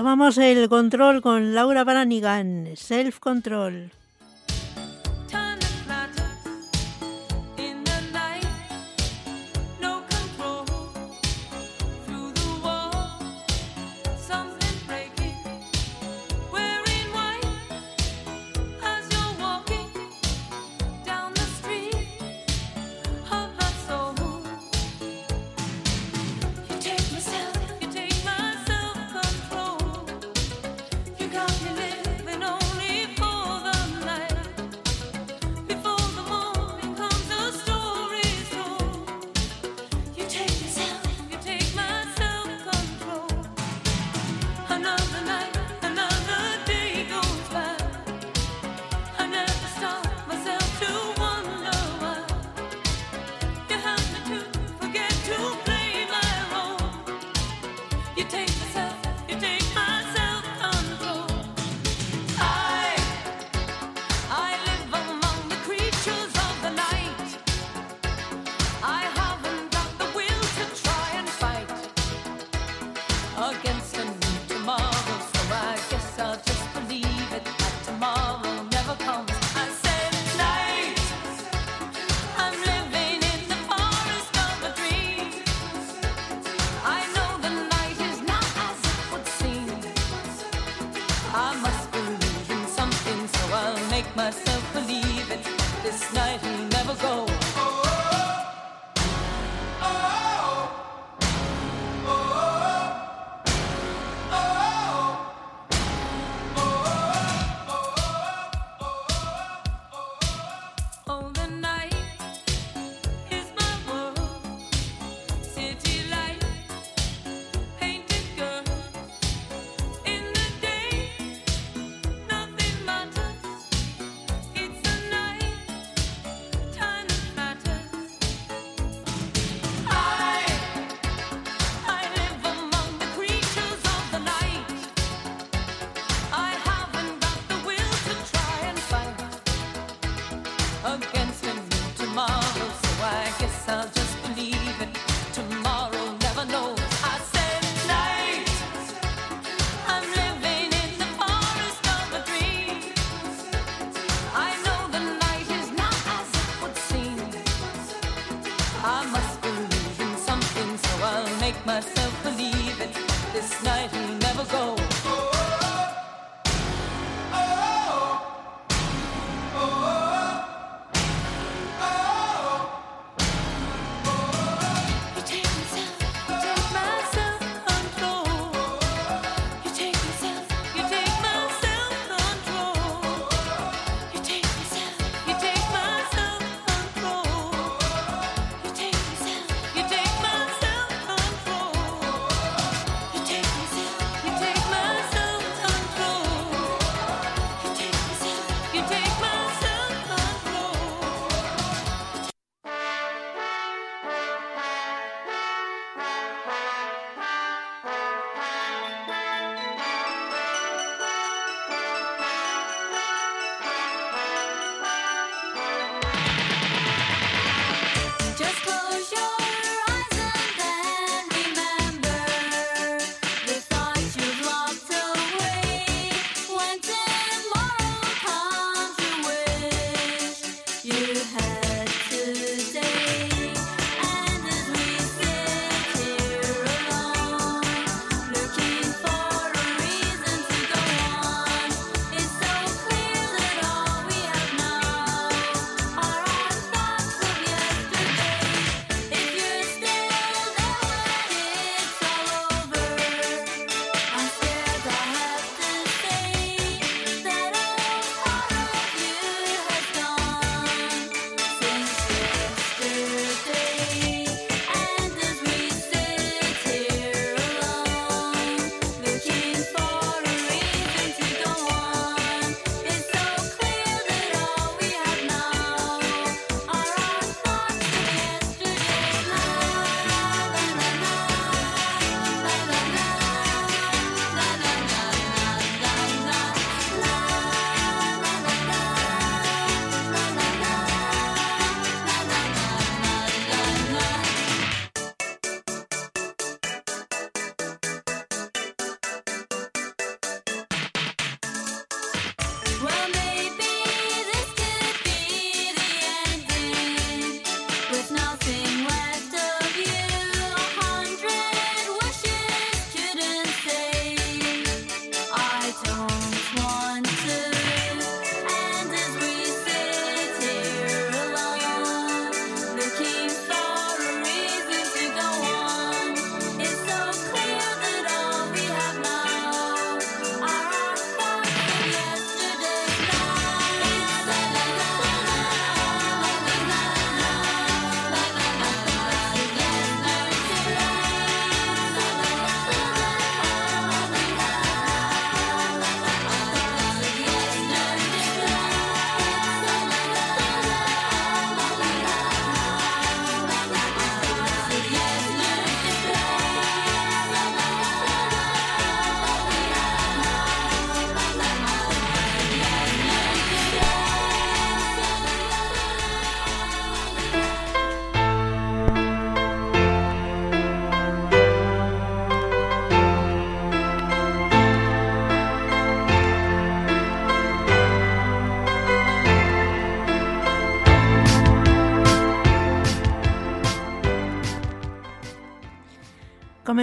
Tomamos 0.00 0.38
el 0.38 0.70
control 0.70 1.20
con 1.20 1.54
Laura 1.54 1.84
Branigan, 1.84 2.70
Self 2.74 3.18
Control. 3.18 3.90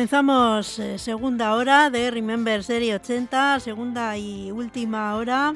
Comenzamos 0.08 0.80
eh, 0.80 0.98
segunda 1.00 1.54
hora 1.54 1.90
de 1.90 2.10
Remember 2.12 2.64
Serie 2.64 2.96
80, 2.96 3.60
segunda 3.60 4.18
y 4.18 4.52
última 4.52 5.14
hora 5.18 5.54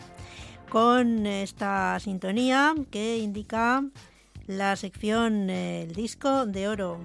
con 0.68 1.26
esta 1.26 1.98
sintonía 2.02 2.74
que 2.90 3.20
indica 3.20 3.82
la 4.48 4.76
sección 4.76 5.50
eh, 5.50 5.84
El 5.84 5.94
disco 5.94 6.46
de 6.46 6.68
oro. 6.68 7.00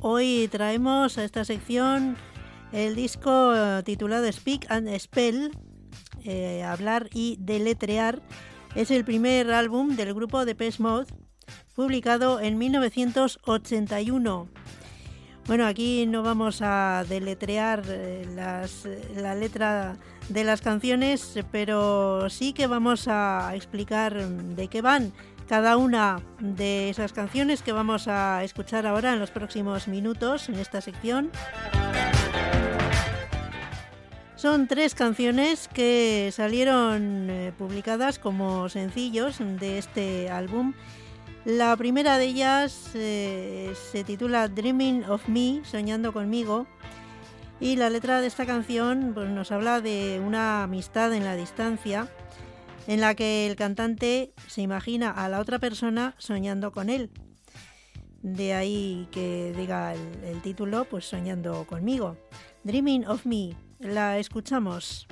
Hoy 0.00 0.48
traemos 0.50 1.18
a 1.18 1.24
esta 1.24 1.44
sección 1.44 2.16
el 2.72 2.96
disco 2.96 3.54
eh, 3.54 3.84
titulado 3.84 4.26
Speak 4.32 4.66
and 4.70 4.88
Spell, 4.98 5.52
hablar 6.66 7.08
y 7.14 7.36
deletrear. 7.38 8.20
Es 8.74 8.90
el 8.90 9.04
primer 9.04 9.52
álbum 9.52 9.94
del 9.94 10.14
grupo 10.14 10.44
de 10.44 10.74
Mode, 10.80 11.06
publicado 11.78 12.40
en 12.40 12.58
1981. 12.58 14.48
Bueno, 15.46 15.64
aquí 15.64 16.06
no 16.08 16.24
vamos 16.24 16.58
a 16.60 17.04
deletrear 17.08 17.84
eh, 17.86 18.26
las- 18.34 18.82
la 19.14 19.36
letra 19.36 19.94
de 20.28 20.42
las 20.42 20.60
canciones, 20.60 21.38
pero 21.52 22.28
sí 22.30 22.52
que 22.52 22.66
vamos 22.66 23.06
a 23.06 23.52
explicar 23.54 24.16
mm, 24.16 24.56
de 24.56 24.66
qué 24.66 24.82
van 24.82 25.12
cada 25.48 25.76
una 25.76 26.20
de 26.40 26.90
esas 26.90 27.12
canciones 27.12 27.62
que 27.62 27.70
vamos 27.70 28.08
a 28.08 28.42
escuchar 28.42 28.84
ahora 28.84 29.12
en 29.12 29.20
los 29.20 29.30
próximos 29.30 29.86
minutos 29.86 30.48
en 30.48 30.56
esta 30.56 30.80
sección. 30.80 31.30
Son 34.34 34.66
tres 34.66 34.96
canciones 34.96 35.68
que 35.68 36.30
salieron 36.32 37.30
eh, 37.30 37.52
publicadas 37.56 38.18
como 38.18 38.68
sencillos 38.68 39.36
de 39.38 39.78
este 39.78 40.28
álbum. 40.28 40.74
La 41.44 41.76
primera 41.76 42.18
de 42.18 42.24
ellas 42.24 42.90
eh, 42.94 43.72
se 43.90 44.04
titula 44.04 44.48
Dreaming 44.48 45.04
of 45.04 45.28
Me, 45.28 45.62
Soñando 45.64 46.12
conmigo. 46.12 46.66
Y 47.60 47.76
la 47.76 47.90
letra 47.90 48.20
de 48.20 48.26
esta 48.26 48.46
canción 48.46 49.12
pues, 49.14 49.28
nos 49.30 49.50
habla 49.50 49.80
de 49.80 50.20
una 50.24 50.62
amistad 50.62 51.12
en 51.14 51.24
la 51.24 51.36
distancia, 51.36 52.08
en 52.86 53.00
la 53.00 53.14
que 53.14 53.46
el 53.46 53.56
cantante 53.56 54.32
se 54.46 54.62
imagina 54.62 55.10
a 55.10 55.28
la 55.28 55.40
otra 55.40 55.58
persona 55.58 56.14
soñando 56.18 56.72
con 56.72 56.90
él. 56.90 57.10
De 58.22 58.54
ahí 58.54 59.08
que 59.10 59.54
diga 59.56 59.94
el, 59.94 60.24
el 60.24 60.42
título, 60.42 60.84
pues 60.84 61.04
soñando 61.06 61.66
conmigo. 61.66 62.16
Dreaming 62.64 63.06
of 63.06 63.26
Me, 63.26 63.56
la 63.80 64.18
escuchamos. 64.18 65.06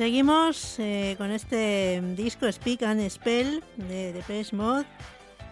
Seguimos 0.00 0.78
eh, 0.78 1.14
con 1.18 1.30
este 1.30 2.00
disco 2.16 2.50
Speak 2.50 2.84
and 2.84 3.06
Spell 3.10 3.62
de 3.76 4.14
Depeche 4.14 4.56
Mode. 4.56 4.86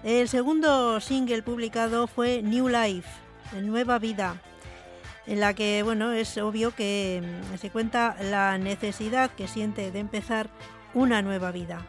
El 0.03 0.27
segundo 0.27 1.03
single 1.03 1.43
publicado 1.43 2.07
fue 2.07 2.41
New 2.41 2.67
Life, 2.67 3.11
Nueva 3.61 3.99
Vida, 3.99 4.41
en 5.27 5.41
la 5.41 5.53
que 5.53 5.83
bueno 5.83 6.13
es 6.13 6.39
obvio 6.39 6.75
que 6.75 7.23
mm, 7.23 7.59
se 7.59 7.69
cuenta 7.69 8.17
la 8.23 8.57
necesidad 8.57 9.31
que 9.33 9.49
siente 9.49 9.91
de 9.91 9.99
empezar 9.99 10.49
una 10.95 11.21
nueva 11.21 11.53
vida. 11.53 11.87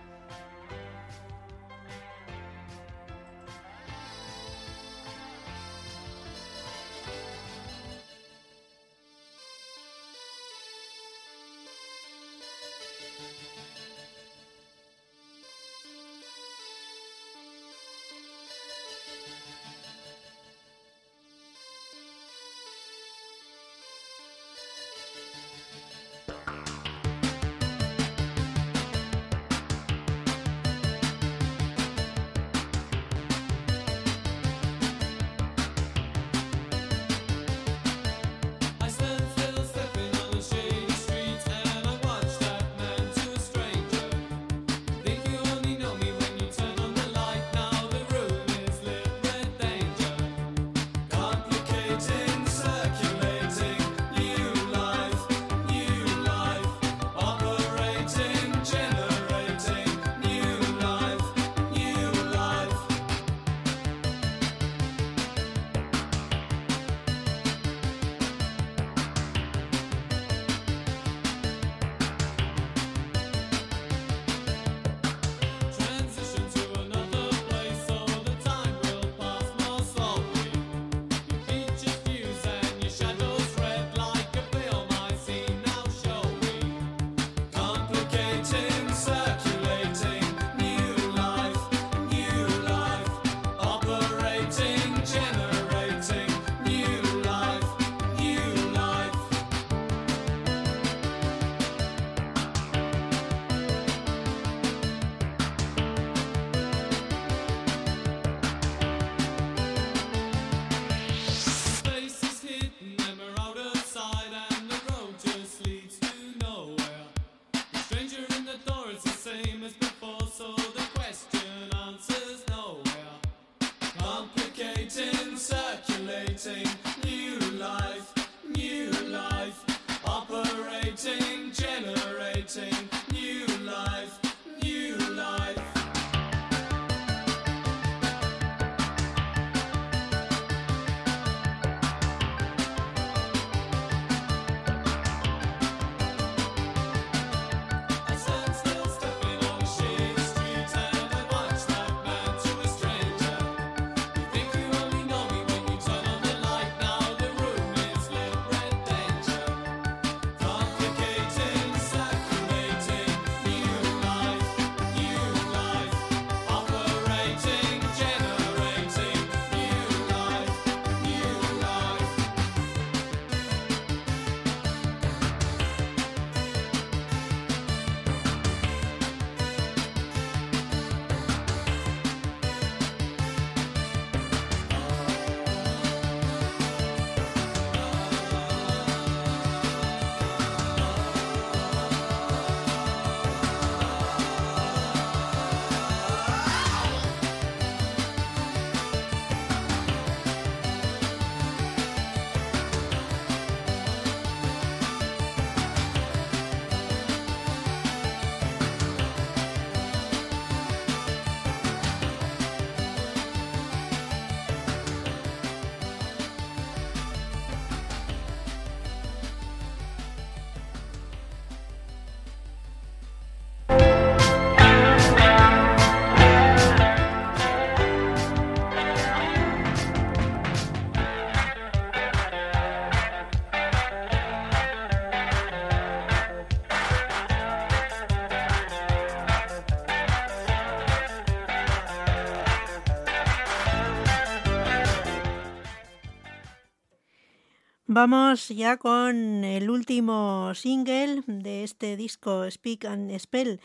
Vamos 247.92 248.50
ya 248.50 248.78
con 248.78 249.44
el 249.44 249.68
último 249.72 250.54
single 250.54 251.24
de 251.26 251.64
este 251.64 251.98
disco 251.98 252.46
Speak 252.52 252.86
and 252.86 253.18
Spell. 253.18 253.60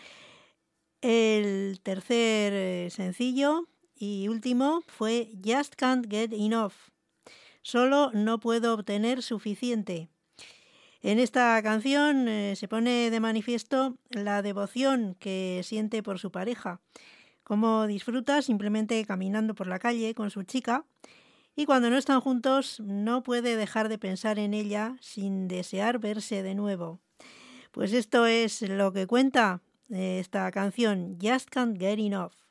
El 1.03 1.79
tercer 1.83 2.55
eh, 2.55 2.89
sencillo 2.91 3.69
y 3.95 4.29
último 4.29 4.83
fue 4.87 5.29
Just 5.45 5.75
Can't 5.75 6.11
Get 6.11 6.33
Enough. 6.33 6.73
Solo 7.61 8.13
no 8.15 8.41
puedo 8.41 8.73
obtener 8.73 9.23
suficiente. 9.23 10.09
En 11.03 11.19
esta 11.19 11.63
canción 11.63 12.27
eh, 12.27 12.57
se 12.57 12.67
pone 12.67 13.11
de 13.11 13.21
manifiesto 13.21 13.99
la 14.09 14.41
devoción 14.41 15.17
que 15.21 15.61
siente 15.65 16.03
por 16.03 16.19
su 16.19 16.31
pareja, 16.31 16.81
cómo 17.43 17.87
disfruta 17.87 18.41
simplemente 18.41 19.05
caminando 19.05 19.55
por 19.55 19.67
la 19.67 19.79
calle 19.79 20.15
con 20.15 20.31
su 20.31 20.45
chica 20.45 20.87
y 21.57 21.67
cuando 21.67 21.91
no 21.91 21.97
están 21.97 22.21
juntos 22.21 22.81
no 22.81 23.23
puede 23.23 23.57
dejar 23.57 23.89
de 23.89 23.99
pensar 23.99 24.39
en 24.39 24.55
ella 24.55 24.97
sin 25.01 25.49
desear 25.49 25.99
verse 25.99 26.43
de 26.43 26.55
nuevo. 26.55 27.01
Pues 27.73 27.93
esto 27.93 28.27
es 28.27 28.63
lo 28.63 28.93
que 28.93 29.07
cuenta 29.07 29.61
eh, 29.91 30.19
esta 30.21 30.51
canción, 30.51 31.19
Just 31.21 31.51
Can't 31.51 31.79
Get 31.79 31.99
Enough. 31.99 32.44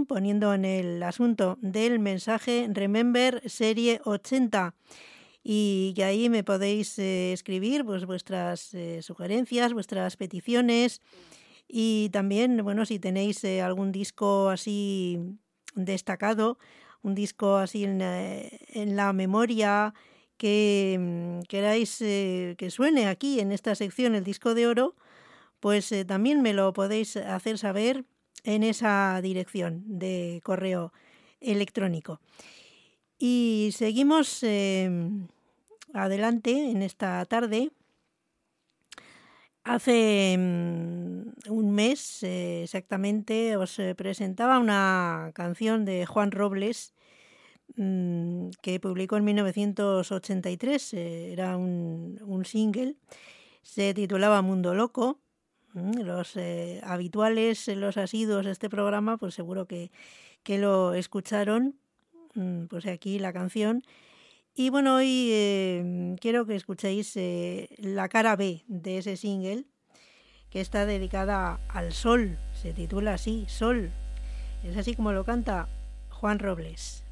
poniendo 0.05 0.53
en 0.53 0.63
el 0.63 1.01
asunto 1.01 1.57
del 1.59 1.97
mensaje 1.97 2.67
Remember 2.71 3.41
Serie 3.49 3.99
80 4.03 4.75
y 5.43 5.93
que 5.95 6.03
ahí 6.03 6.29
me 6.29 6.43
podéis 6.43 6.99
eh, 6.99 7.33
escribir 7.33 7.83
pues, 7.83 8.05
vuestras 8.05 8.75
eh, 8.75 9.01
sugerencias, 9.01 9.73
vuestras 9.73 10.17
peticiones. 10.17 11.01
Y 11.67 12.09
también, 12.13 12.63
bueno, 12.63 12.85
si 12.85 12.99
tenéis 12.99 13.43
eh, 13.43 13.63
algún 13.63 13.91
disco 13.91 14.49
así 14.49 15.17
destacado, 15.73 16.59
un 17.01 17.15
disco 17.15 17.55
así 17.55 17.85
en, 17.85 17.97
la 18.95 19.13
memoria 19.13 19.95
que 20.37 20.95
mm, 20.99 21.47
queráis 21.47 21.97
que 21.97 22.67
suene 22.69 23.07
aquí 23.07 23.39
en 23.39 23.51
esta 23.51 23.73
sección, 23.73 24.13
el 24.13 24.23
disco 24.23 24.53
de 24.53 24.67
oro, 24.67 24.95
pues 25.59 25.91
también 26.05 26.43
me 26.43 26.53
lo 26.53 26.71
podéis 26.73 27.17
hacer 27.17 27.57
saber 27.57 28.05
en 28.47 28.63
esa 28.63 29.19
dirección 29.21 29.83
de 29.99 30.39
correo 30.41 30.93
electrónico. 31.41 32.21
Y 33.19 33.71
seguimos 33.73 34.41
eh, 34.43 34.89
adelante 35.93 36.71
en 36.71 36.81
esta 36.81 37.25
tarde. 37.25 37.71
Hace 39.65 40.37
mm, 40.37 41.51
un 41.51 41.71
mes 41.71 42.23
eh, 42.23 42.63
exactamente 42.63 43.57
os 43.57 43.77
eh, 43.79 43.95
presentaba 43.95 44.59
una 44.59 45.31
canción 45.35 45.83
de 45.83 46.05
Juan 46.05 46.31
Robles 46.31 46.93
mm, 47.75 48.51
que 48.61 48.79
publicó 48.79 49.17
en 49.17 49.25
1983. 49.25 50.93
eh, 50.93 51.33
era 51.33 51.57
un, 51.57 52.17
un 52.23 52.45
single. 52.45 52.95
Se 53.61 53.93
titulaba 53.93 54.41
Mundo 54.41 54.73
Loco. 54.73 55.19
Mm, 55.73 56.01
Los 56.01 56.35
eh, 56.37 56.81
habituales, 56.83 57.67
eh, 57.67 57.75
los 57.75 57.97
asiduos 57.97 58.45
de 58.45 58.51
este 58.51 58.69
programa, 58.69 59.17
pues 59.17 59.33
seguro 59.35 59.65
que, 59.67 59.91
que 60.43 60.57
lo 60.57 60.93
escucharon. 60.93 61.75
Mm, 62.35 62.65
Pues 62.65 62.85
aquí 62.87 63.19
la 63.19 63.33
canción. 63.33 63.83
Y 64.55 64.69
bueno, 64.71 64.95
hoy 64.95 65.29
eh, 65.31 66.15
quiero 66.19 66.45
que 66.47 66.55
escuchéis 66.55 67.17
la 67.77 68.09
cara 68.09 68.35
B 68.35 68.63
de 68.67 68.97
ese 68.97 69.15
single, 69.15 69.65
que 70.49 70.61
está 70.61 70.85
dedicada 70.87 71.59
al 71.69 71.93
sol. 71.93 72.39
Se 72.53 72.73
titula 72.73 73.13
así, 73.13 73.45
Sol. 73.47 73.91
Es 74.63 74.75
así 74.77 74.95
como 74.95 75.11
lo 75.11 75.25
canta 75.25 75.69
Juan 76.09 76.39
Robles. 76.39 77.03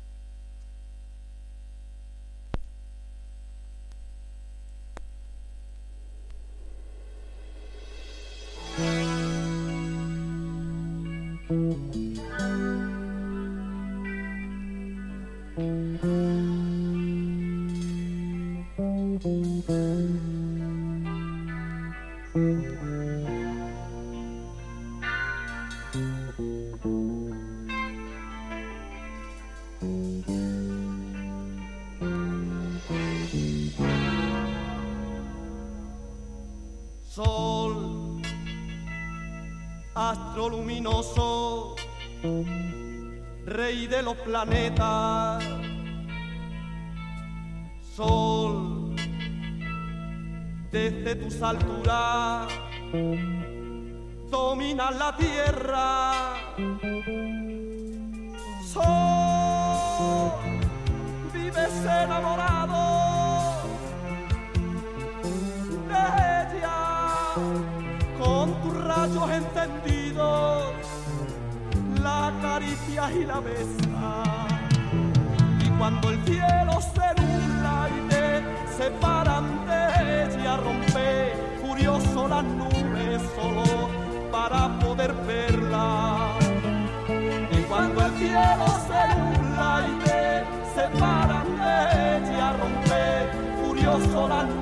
Planetas. 44.36 45.44
Sol, 47.96 48.94
desde 50.72 51.16
tus 51.16 51.42
alturas, 51.42 52.48
dominas 54.30 54.94
la 54.98 55.16
tierra. 55.16 56.34
Sol, 58.74 60.34
vives 61.34 61.76
enamorado 62.04 62.84
de 65.92 66.04
ella 66.42 66.82
con 68.20 68.54
tus 68.62 68.84
rayos 68.84 69.30
encendidos 69.32 70.74
la 72.02 72.28
acaricias 72.28 73.12
y 73.16 73.26
la 73.26 73.40
besas 73.40 73.95
cuando 75.86 76.10
el 76.10 76.26
cielo 76.26 76.82
se 76.82 77.22
nubla 77.22 77.88
y 77.96 78.10
te 78.10 78.44
separan 78.76 79.46
de 79.68 80.24
ella 80.24 80.58
rompe 80.58 81.34
furioso 81.62 82.28
las 82.28 82.44
nubes 82.44 83.22
solo 83.36 83.90
para 84.32 84.80
poder 84.80 85.14
verla. 85.28 86.40
Y 87.52 87.58
cuando 87.70 88.04
el 88.04 88.12
cielo 88.14 88.66
se 88.88 89.02
nubla 89.20 89.86
y 89.88 89.94
te 90.06 90.44
separan 90.74 91.56
de 91.56 92.18
ella 92.18 92.54
rompe 92.54 93.04
furioso 93.62 94.28
las 94.28 94.46
nubes 94.46 94.55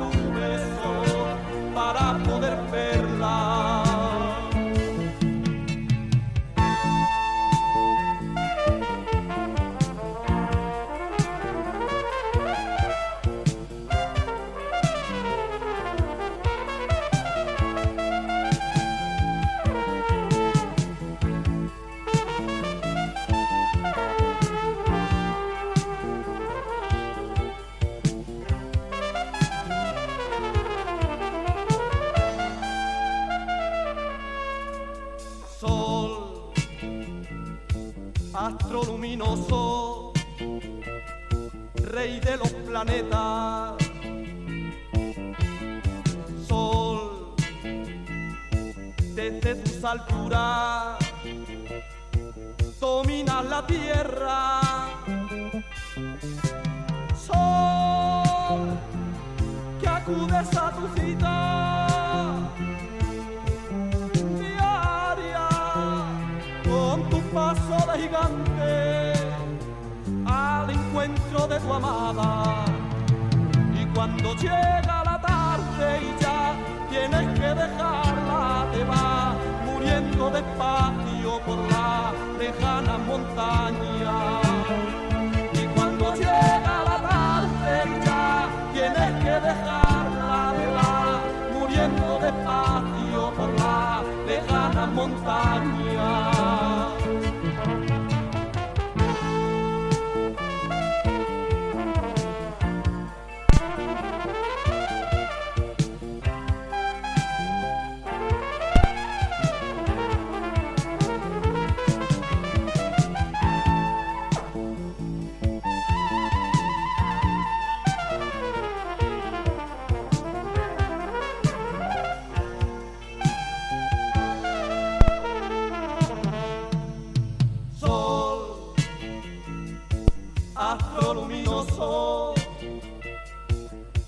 luminoso, 131.11 132.35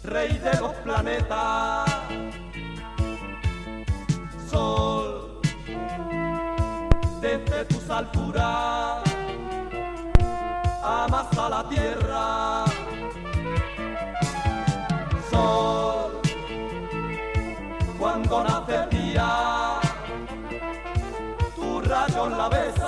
rey 0.03 0.37
de 0.37 0.53
los 0.61 0.73
planetas, 0.83 1.89
sol, 4.49 5.41
desde 7.21 7.65
tus 7.65 7.89
alturas, 7.89 9.03
amas 10.83 11.37
a 11.37 11.49
la 11.49 11.69
tierra, 11.69 12.65
sol, 15.31 16.21
cuando 17.97 18.43
nace 18.43 18.75
el 18.75 18.89
día, 18.89 19.79
tu 21.55 21.81
rayo 21.81 22.29
la 22.29 22.49
besa. 22.49 22.84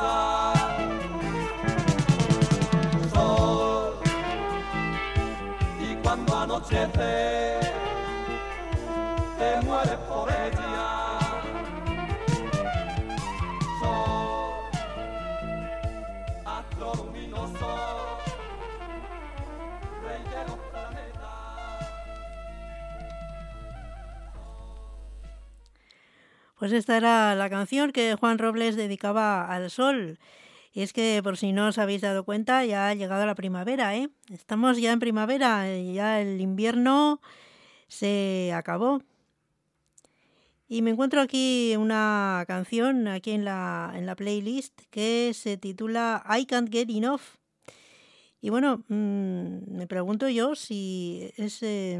Pues 26.59 26.71
esta 26.71 26.97
era 26.97 27.35
la 27.35 27.49
canción 27.49 27.91
que 27.91 28.15
Juan 28.15 28.39
Robles 28.39 28.75
dedicaba 28.75 29.47
al 29.47 29.69
sol. 29.69 30.17
Y 30.77 30.83
es 30.83 30.93
que, 30.93 31.21
por 31.23 31.37
si 31.37 31.53
no 31.53 31.69
os 31.69 31.79
habéis 31.79 32.01
dado 32.01 32.23
cuenta, 32.23 32.63
ya 32.63 32.89
ha 32.89 32.93
llegado 32.93 33.25
la 33.25 33.33
primavera, 33.33 33.97
¿eh? 33.97 34.11
Estamos 34.31 34.77
ya 34.77 34.91
en 34.91 34.99
primavera, 34.99 35.75
y 35.75 35.95
ya 35.95 36.21
el 36.21 36.39
invierno 36.39 37.19
se 37.87 38.53
acabó. 38.53 39.01
Y 40.69 40.83
me 40.83 40.91
encuentro 40.91 41.19
aquí 41.19 41.75
una 41.77 42.43
canción, 42.45 43.07
aquí 43.07 43.31
en 43.31 43.43
la, 43.43 43.91
en 43.95 44.05
la 44.05 44.15
playlist, 44.15 44.81
que 44.91 45.31
se 45.33 45.57
titula 45.57 46.23
I 46.29 46.45
Can't 46.45 46.71
Get 46.71 46.91
Enough. 46.91 47.23
Y 48.39 48.51
bueno, 48.51 48.83
mm, 48.87 49.75
me 49.75 49.87
pregunto 49.87 50.29
yo 50.29 50.53
si 50.53 51.33
es, 51.37 51.63
eh, 51.63 51.99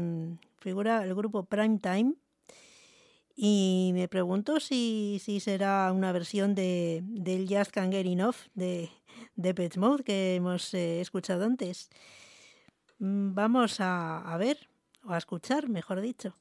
figura 0.60 1.02
el 1.02 1.16
grupo 1.16 1.46
Primetime. 1.46 2.14
Y 3.40 3.92
me 3.94 4.08
pregunto 4.08 4.58
si, 4.58 5.20
si 5.22 5.38
será 5.38 5.92
una 5.92 6.10
versión 6.10 6.56
de, 6.56 7.02
del 7.04 7.46
Just 7.48 7.70
Can't 7.70 7.92
Get 7.92 8.04
Enough 8.04 8.34
de, 8.54 8.90
de 9.36 9.54
Pet 9.54 9.76
Mode 9.76 10.02
que 10.02 10.34
hemos 10.34 10.74
eh, 10.74 11.00
escuchado 11.00 11.44
antes. 11.44 11.88
Mm, 12.98 13.34
Vamos 13.34 13.80
a, 13.80 14.18
a 14.18 14.36
ver, 14.38 14.68
o 15.04 15.12
a 15.12 15.18
escuchar, 15.18 15.68
mejor 15.68 16.00
dicho. 16.00 16.34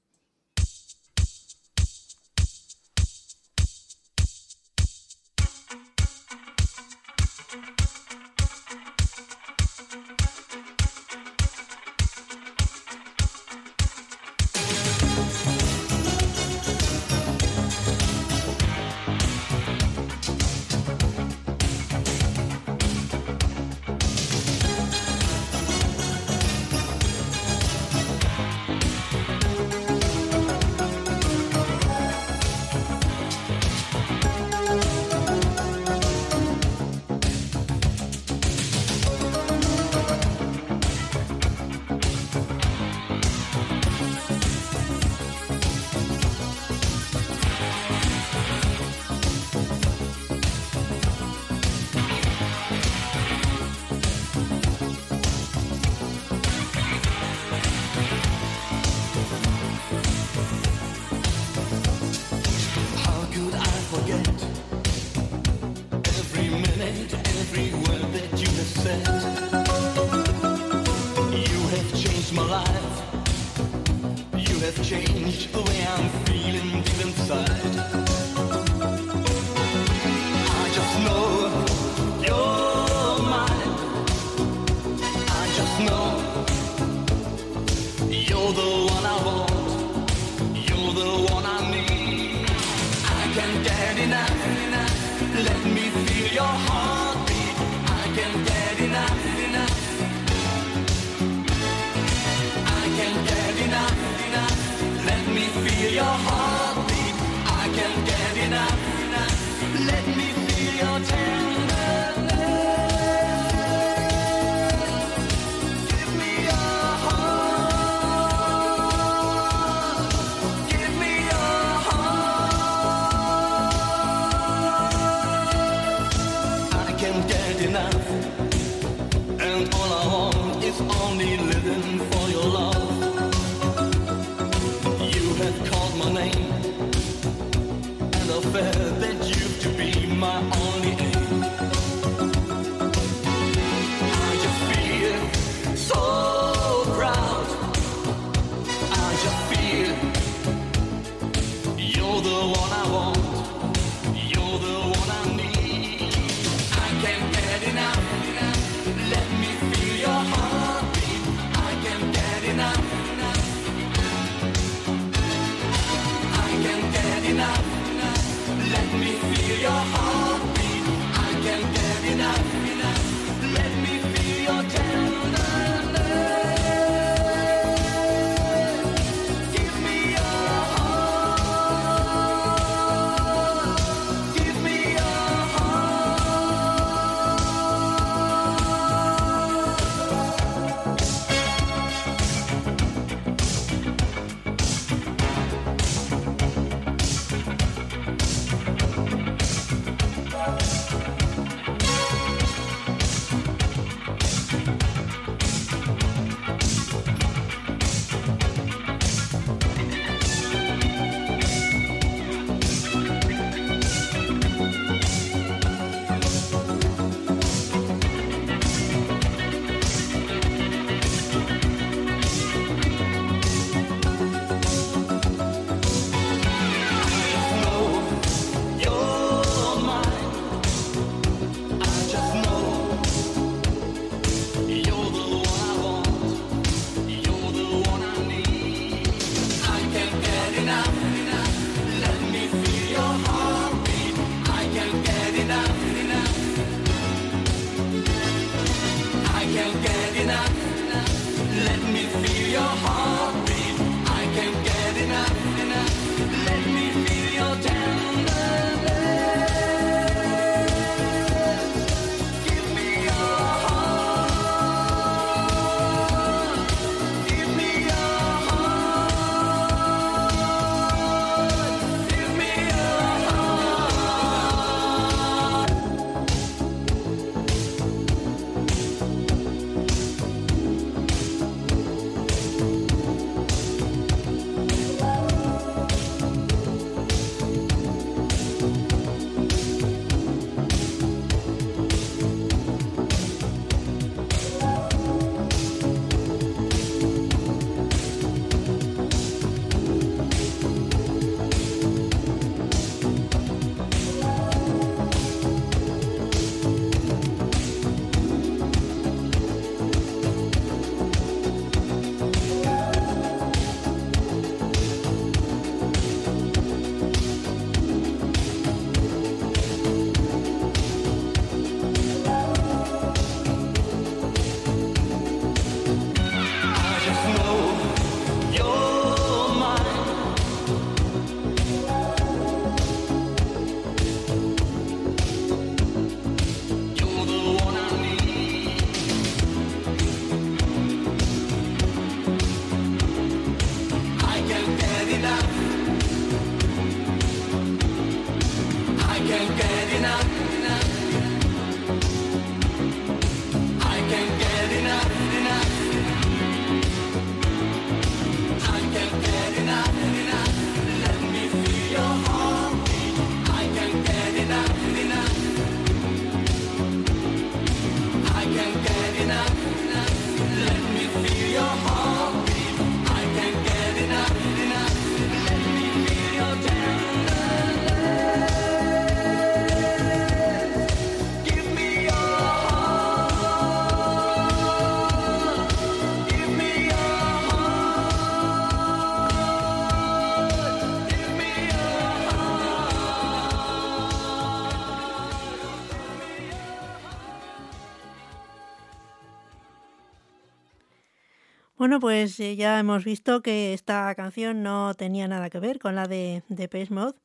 Bueno, 401.88 402.02
pues 402.02 402.38
eh, 402.42 402.58
ya 402.58 402.78
hemos 402.82 403.06
visto 403.06 403.42
que 403.42 403.74
esta 403.74 404.14
canción 404.14 404.62
no 404.62 404.94
tenía 404.96 405.30
nada 405.30 405.50
que 405.50 405.62
ver 405.62 405.80
con 405.80 405.96
la 405.96 406.06
de, 406.06 406.44
de 406.50 406.88
Mode. 406.90 407.16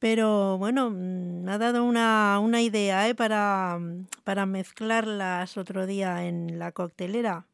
Pero 0.00 0.58
bueno, 0.58 0.90
mm, 0.90 1.44
me 1.44 1.52
ha 1.52 1.58
dado 1.58 1.84
una, 1.84 2.40
una 2.40 2.62
idea 2.62 3.08
¿eh? 3.08 3.14
para, 3.14 3.78
mm, 3.78 4.08
para 4.24 4.44
mezclarlas 4.44 5.56
otro 5.56 5.86
día 5.86 6.26
en 6.26 6.58
la 6.58 6.72
coctelera. 6.72 7.46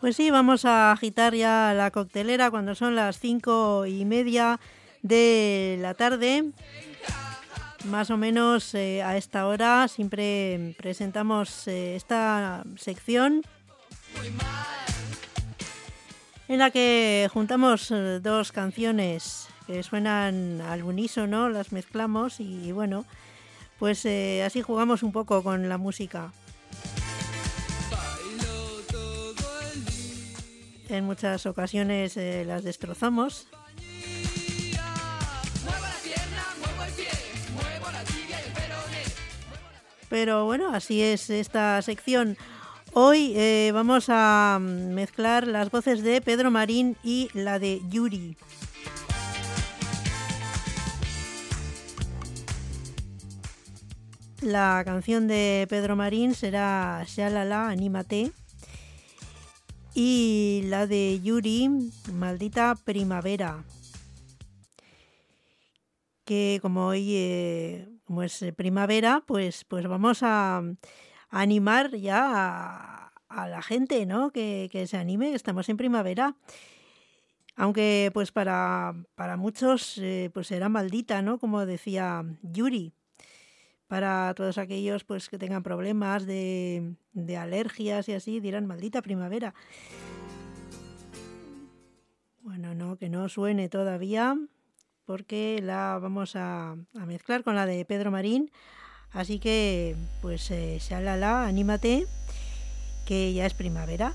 Pues 0.00 0.16
sí, 0.16 0.30
vamos 0.30 0.64
a 0.64 0.92
agitar 0.92 1.34
ya 1.34 1.74
la 1.76 1.90
coctelera 1.90 2.50
cuando 2.50 2.74
son 2.74 2.96
las 2.96 3.18
cinco 3.18 3.84
y 3.84 4.06
media 4.06 4.58
de 5.02 5.76
la 5.78 5.92
tarde. 5.92 6.52
Más 7.84 8.08
o 8.10 8.16
menos 8.16 8.74
eh, 8.74 9.02
a 9.02 9.18
esta 9.18 9.46
hora 9.46 9.88
siempre 9.88 10.74
presentamos 10.78 11.68
eh, 11.68 11.96
esta 11.96 12.64
sección 12.76 13.42
en 16.48 16.58
la 16.58 16.70
que 16.70 17.28
juntamos 17.30 17.90
eh, 17.90 18.20
dos 18.22 18.52
canciones 18.52 19.48
que 19.66 19.82
suenan 19.82 20.62
al 20.62 20.82
unísono, 20.82 21.50
las 21.50 21.72
mezclamos 21.72 22.40
y 22.40 22.72
bueno, 22.72 23.04
pues 23.78 24.06
así 24.44 24.62
jugamos 24.62 25.02
un 25.02 25.12
poco 25.12 25.42
con 25.42 25.68
la 25.68 25.76
música. 25.76 26.32
En 30.90 31.04
muchas 31.04 31.46
ocasiones 31.46 32.16
eh, 32.16 32.44
las 32.44 32.64
destrozamos, 32.64 33.46
pero 40.08 40.46
bueno, 40.46 40.74
así 40.74 41.00
es 41.00 41.30
esta 41.30 41.80
sección. 41.82 42.36
Hoy 42.92 43.34
eh, 43.36 43.70
vamos 43.72 44.06
a 44.08 44.58
mezclar 44.60 45.46
las 45.46 45.70
voces 45.70 46.02
de 46.02 46.20
Pedro 46.20 46.50
Marín 46.50 46.96
y 47.04 47.30
la 47.34 47.60
de 47.60 47.80
Yuri. 47.88 48.36
La 54.40 54.82
canción 54.84 55.28
de 55.28 55.68
Pedro 55.70 55.94
Marín 55.94 56.34
será 56.34 57.04
Shalala, 57.06 57.68
anímate. 57.68 58.32
Y 60.02 60.62
la 60.64 60.86
de 60.86 61.20
Yuri, 61.22 61.68
Maldita 62.14 62.74
Primavera. 62.86 63.62
Que 66.24 66.58
como 66.62 66.86
hoy 66.86 67.16
eh, 67.16 67.86
como 68.06 68.22
es 68.22 68.40
eh, 68.40 68.54
primavera, 68.54 69.22
pues, 69.26 69.66
pues 69.66 69.86
vamos 69.86 70.20
a, 70.22 70.62
animar 71.28 71.94
ya 71.96 73.12
a, 73.28 73.48
la 73.48 73.60
gente, 73.60 74.06
¿no? 74.06 74.30
Que, 74.30 74.70
que 74.72 74.86
se 74.86 74.96
anime, 74.96 75.28
que 75.28 75.36
estamos 75.36 75.68
en 75.68 75.76
primavera. 75.76 76.34
Aunque 77.56 78.10
pues 78.14 78.32
para, 78.32 78.94
para 79.16 79.36
muchos 79.36 79.98
eh, 79.98 80.30
pues 80.32 80.46
será 80.46 80.70
maldita, 80.70 81.20
¿no? 81.20 81.38
Como 81.38 81.66
decía 81.66 82.24
Yuri 82.40 82.94
para 83.90 84.32
todos 84.34 84.56
aquellos 84.56 85.02
pues, 85.02 85.28
que 85.28 85.36
tengan 85.36 85.64
problemas 85.64 86.24
de, 86.24 86.94
de 87.12 87.36
alergias 87.36 88.08
y 88.08 88.12
así, 88.12 88.38
dirán, 88.38 88.64
maldita 88.64 89.02
primavera. 89.02 89.52
Bueno, 92.40 92.72
no, 92.72 92.96
que 92.98 93.08
no 93.08 93.28
suene 93.28 93.68
todavía, 93.68 94.38
porque 95.06 95.58
la 95.60 95.98
vamos 96.00 96.36
a, 96.36 96.76
mezclar 97.04 97.42
con 97.42 97.56
la 97.56 97.66
de 97.66 97.84
Pedro 97.84 98.12
Marín. 98.12 98.52
Así 99.10 99.40
que, 99.40 99.96
pues, 100.22 100.52
eh, 100.52 100.78
shalala, 100.80 101.48
anímate, 101.48 102.06
que 103.08 103.32
ya 103.32 103.44
es 103.44 103.54
primavera. 103.54 104.14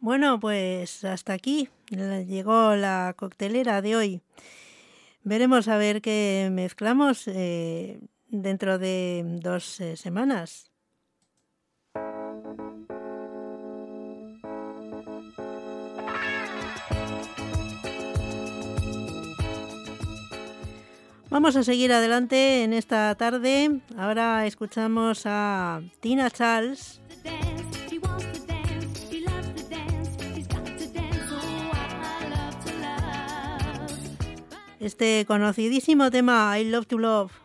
Bueno, 0.00 0.40
pues 0.40 1.04
hasta 1.04 1.34
aquí 1.34 1.68
llegó 1.90 2.74
la 2.74 3.14
coctelera 3.18 3.82
de 3.82 3.96
hoy. 3.96 4.22
Veremos 5.24 5.68
a 5.68 5.76
ver 5.76 6.00
qué 6.00 6.48
mezclamos 6.50 7.28
eh, 7.28 8.00
dentro 8.28 8.78
de 8.78 9.22
dos 9.42 9.78
eh, 9.80 9.98
semanas. 9.98 10.70
Vamos 21.28 21.56
a 21.56 21.62
seguir 21.62 21.92
adelante 21.92 22.64
en 22.64 22.72
esta 22.72 23.14
tarde. 23.16 23.80
Ahora 23.98 24.46
escuchamos 24.46 25.22
a 25.26 25.82
Tina 26.00 26.30
Charles. 26.30 27.00
este 34.80 35.24
conocidísimo 35.26 36.10
tema 36.10 36.58
I 36.58 36.64
Love 36.64 36.86
to 36.86 36.98
Love. 36.98 37.39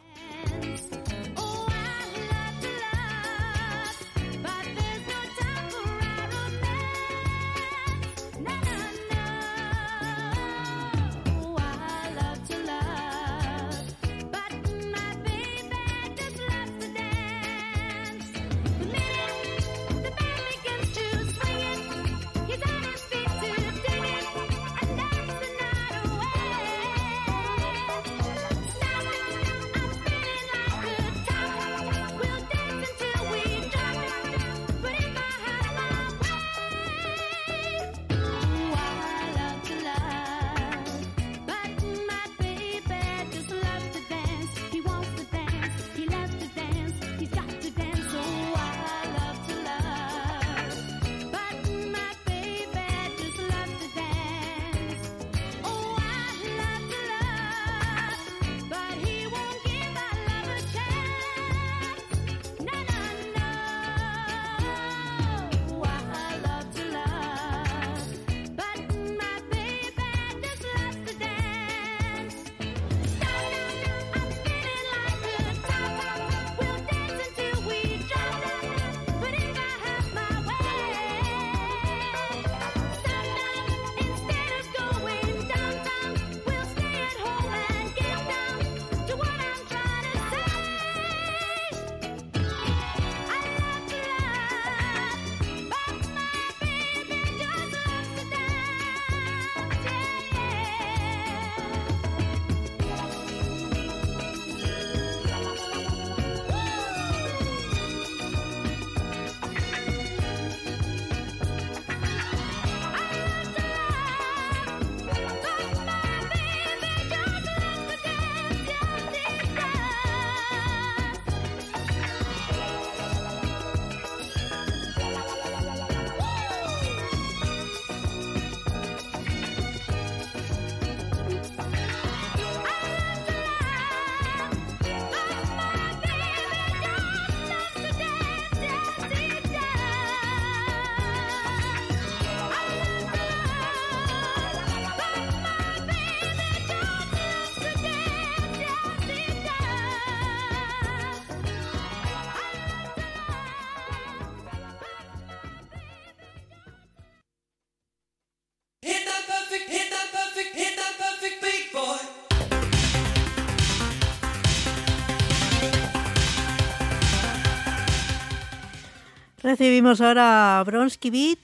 recibimos 169.57 170.02
ahora 170.02 170.60
a 170.60 170.64
Bronsky 170.65 171.10
Beat 171.10 171.40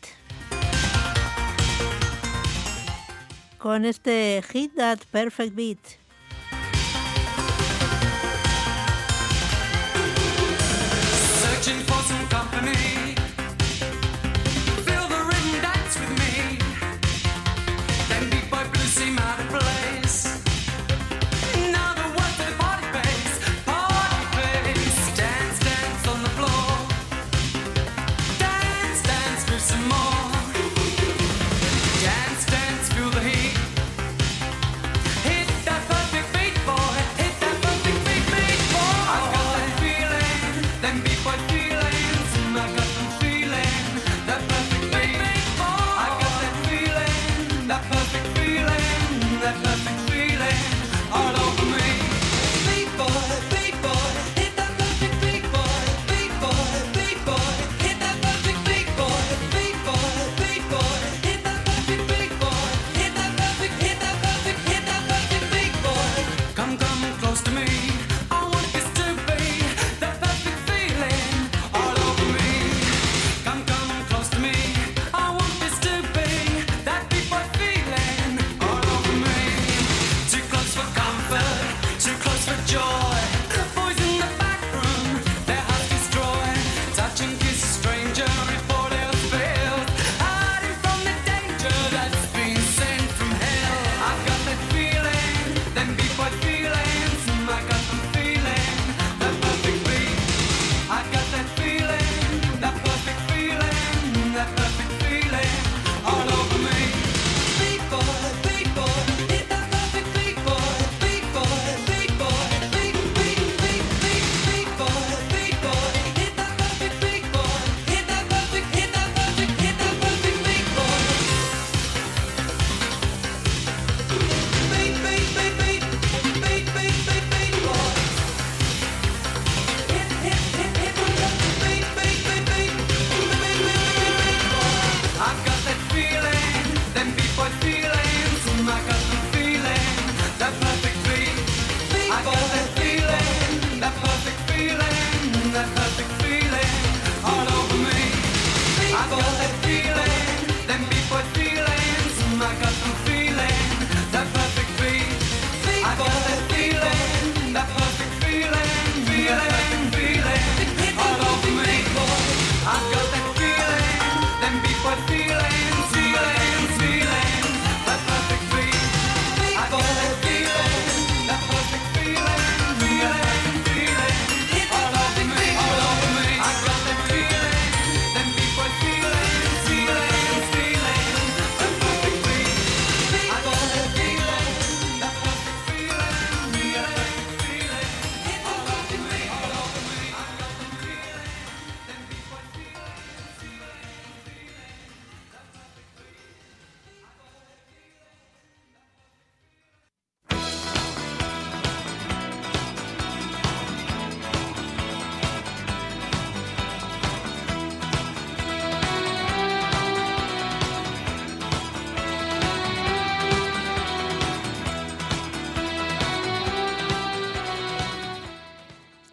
con 3.58 3.86
este 3.86 4.44
Hit 4.52 4.76
That 4.76 5.00
Perfect 5.12 5.56
Beat. 5.56 6.01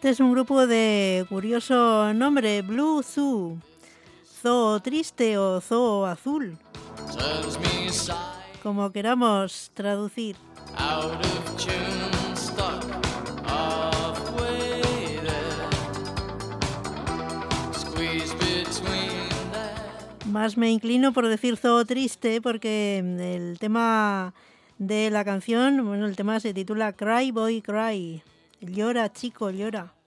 Es 0.09 0.19
un 0.19 0.31
grupo 0.31 0.65
de 0.65 1.23
curioso 1.29 2.11
nombre, 2.15 2.63
Blue 2.63 3.03
Zoo, 3.03 3.59
Zoo 4.41 4.79
Triste 4.79 5.37
o 5.37 5.61
Zoo 5.61 6.03
Azul, 6.03 6.57
como 8.63 8.91
queramos 8.91 9.69
traducir. 9.75 10.35
Más 20.25 20.57
me 20.57 20.71
inclino 20.71 21.13
por 21.13 21.27
decir 21.27 21.55
Zoo 21.55 21.85
Triste 21.85 22.41
porque 22.41 23.03
mm, 23.05 23.19
el 23.19 23.59
tema 23.59 24.33
de 24.79 25.11
la 25.11 25.23
canción, 25.23 25.85
bueno, 25.85 26.07
el 26.07 26.15
tema 26.15 26.39
se 26.39 26.55
titula 26.55 26.93
Cry 26.93 27.29
Boy 27.29 27.61
Cry. 27.61 28.23
Llora, 28.59 29.13
chico, 29.13 29.51
llora. 29.51 29.98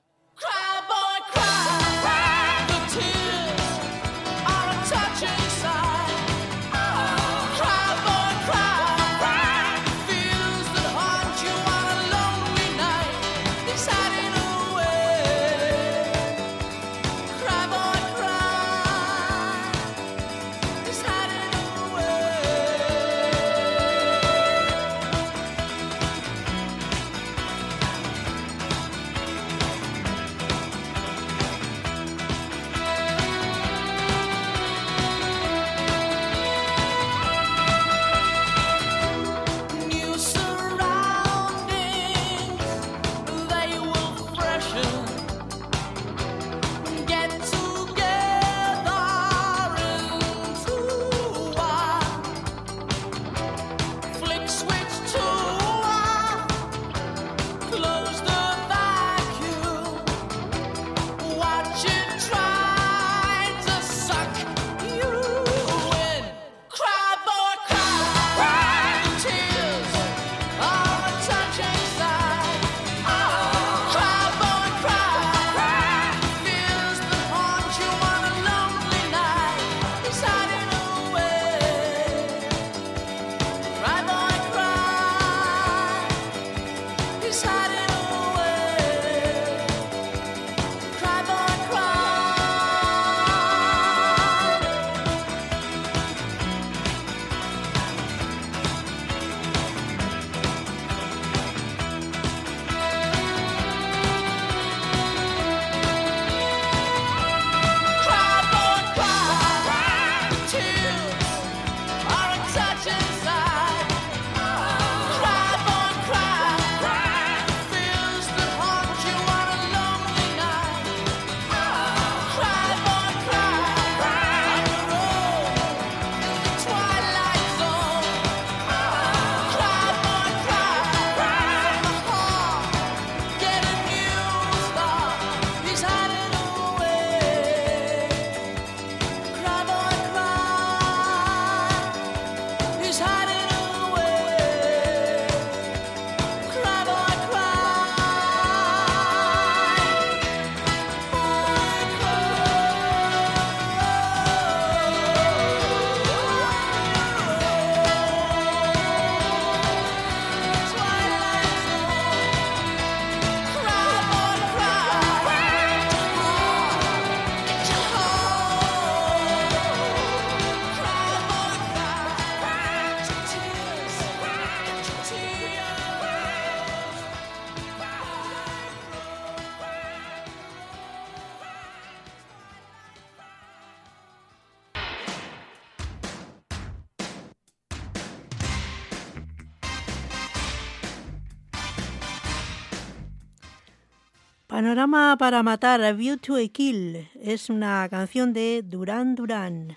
Panorama 194.62 195.16
para 195.18 195.43
matar, 195.43 195.82
a 195.82 195.93
View 195.93 196.18
to 196.18 196.36
a 196.36 196.47
Kill, 196.47 197.09
es 197.20 197.51
una 197.51 197.89
canción 197.90 198.32
de 198.32 198.62
Duran 198.62 199.16
Duran. 199.16 199.76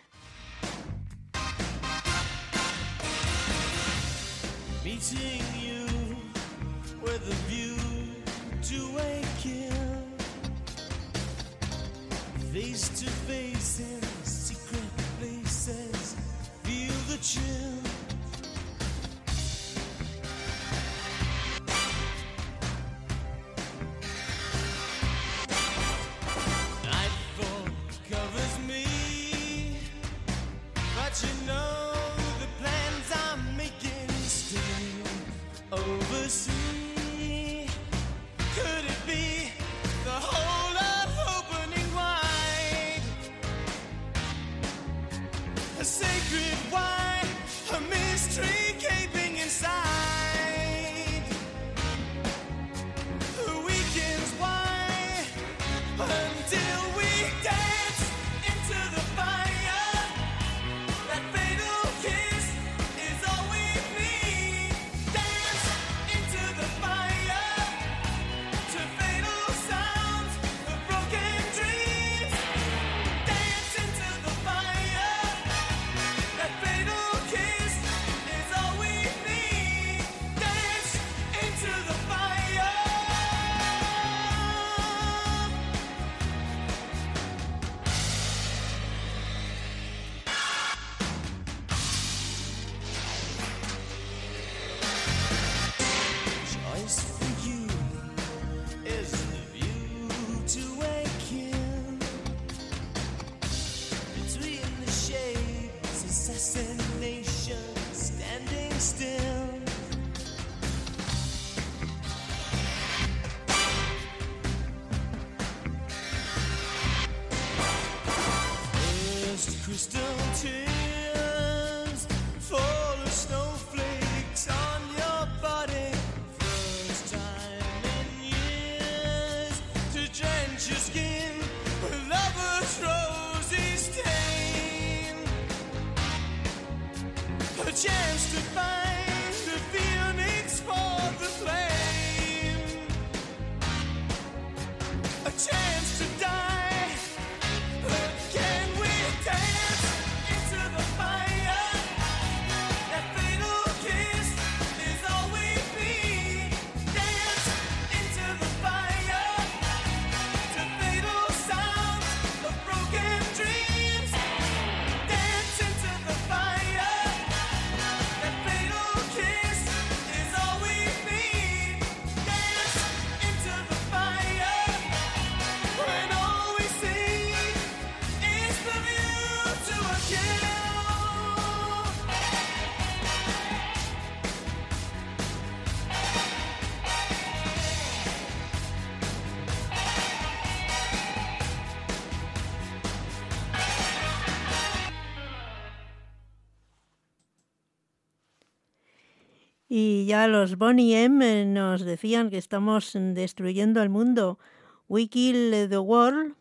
ya 200.06 200.28
los 200.28 200.58
Bonnie 200.58 201.04
M 201.04 201.46
nos 201.46 201.84
decían 201.84 202.30
que 202.30 202.38
estamos 202.38 202.92
destruyendo 202.94 203.82
el 203.82 203.90
mundo. 203.90 204.40
We 204.88 205.08
kill 205.08 205.70
the 205.70 205.80
world. 205.80 206.36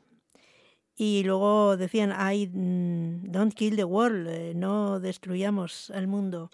Y 0.96 1.24
luego 1.24 1.76
decían, 1.76 2.10
I 2.12 2.46
mm, 2.46 3.30
don't 3.32 3.54
kill 3.54 3.76
the 3.76 3.84
world, 3.84 4.28
eh, 4.28 4.52
no 4.54 5.00
destruyamos 5.00 5.90
el 5.90 6.06
mundo. 6.06 6.50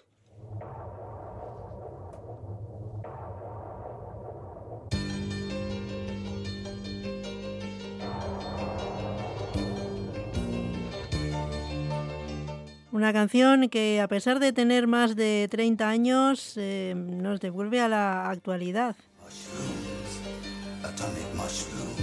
Una 13.01 13.13
canción 13.13 13.67
que 13.67 13.99
a 13.99 14.07
pesar 14.07 14.39
de 14.39 14.53
tener 14.53 14.85
más 14.85 15.15
de 15.15 15.47
30 15.49 15.89
años 15.89 16.53
eh, 16.55 16.93
nos 16.95 17.39
devuelve 17.39 17.81
a 17.81 17.87
la 17.87 18.29
actualidad. 18.29 18.95
Mushrooms, 19.23 20.19
atomic 20.83 21.33
mushrooms. 21.33 22.01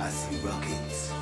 I 0.00 0.08
see 0.08 0.40
rockets. 0.42 1.12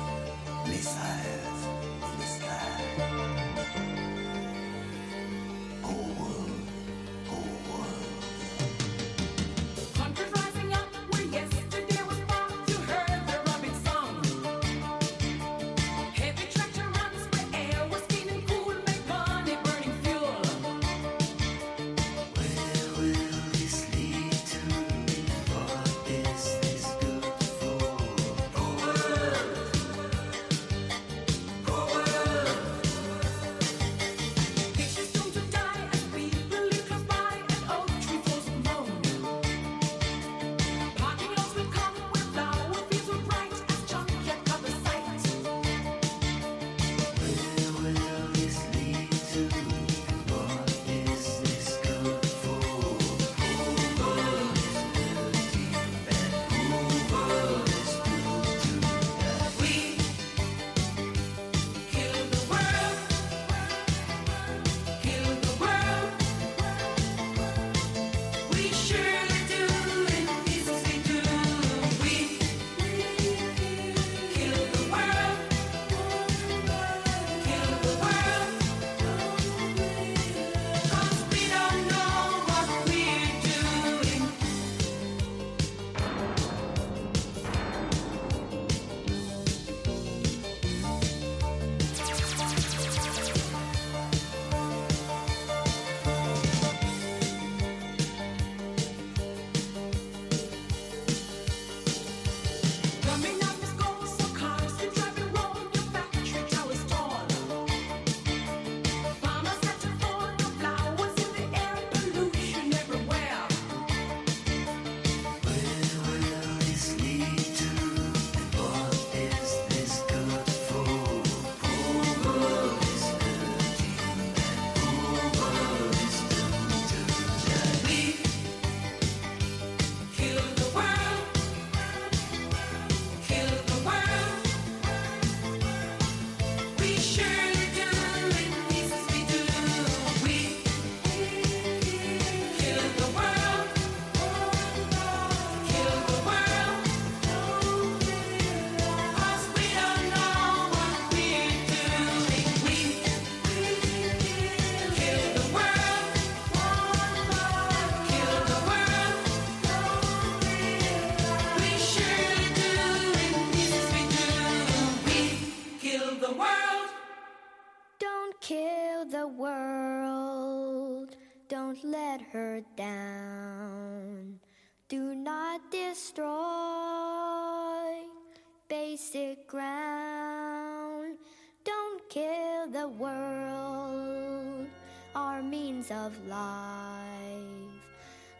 World, 182.97 184.67
our 185.15 185.41
means 185.41 185.91
of 185.91 186.13
life. 186.27 186.39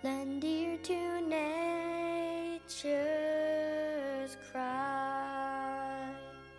Lend 0.03 0.43
ear 0.43 0.77
to 0.83 1.21
nature's 1.21 2.67
cry. 4.51 6.09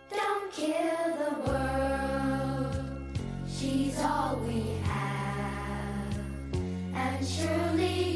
Don't 0.09 0.51
kill 0.51 1.15
the 1.23 1.35
world, 1.47 2.75
she's 3.47 3.99
all 3.99 4.37
we 4.47 4.77
have, 4.83 6.15
and 6.93 7.25
surely 7.25 8.14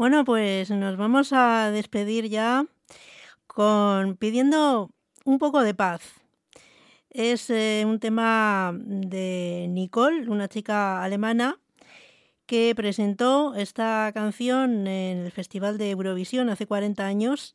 Bueno, 0.00 0.24
pues 0.24 0.70
nos 0.70 0.96
vamos 0.96 1.30
a 1.34 1.70
despedir 1.70 2.30
ya 2.30 2.64
con 3.46 4.16
pidiendo 4.16 4.90
un 5.26 5.38
poco 5.38 5.60
de 5.62 5.74
paz. 5.74 6.00
Es 7.10 7.50
eh, 7.50 7.84
un 7.86 8.00
tema 8.00 8.72
de 8.74 9.66
Nicole, 9.68 10.26
una 10.30 10.48
chica 10.48 11.04
alemana 11.04 11.60
que 12.46 12.72
presentó 12.74 13.54
esta 13.54 14.10
canción 14.14 14.86
en 14.86 15.18
el 15.26 15.32
Festival 15.32 15.76
de 15.76 15.90
Eurovisión 15.90 16.48
hace 16.48 16.66
40 16.66 17.04
años 17.04 17.54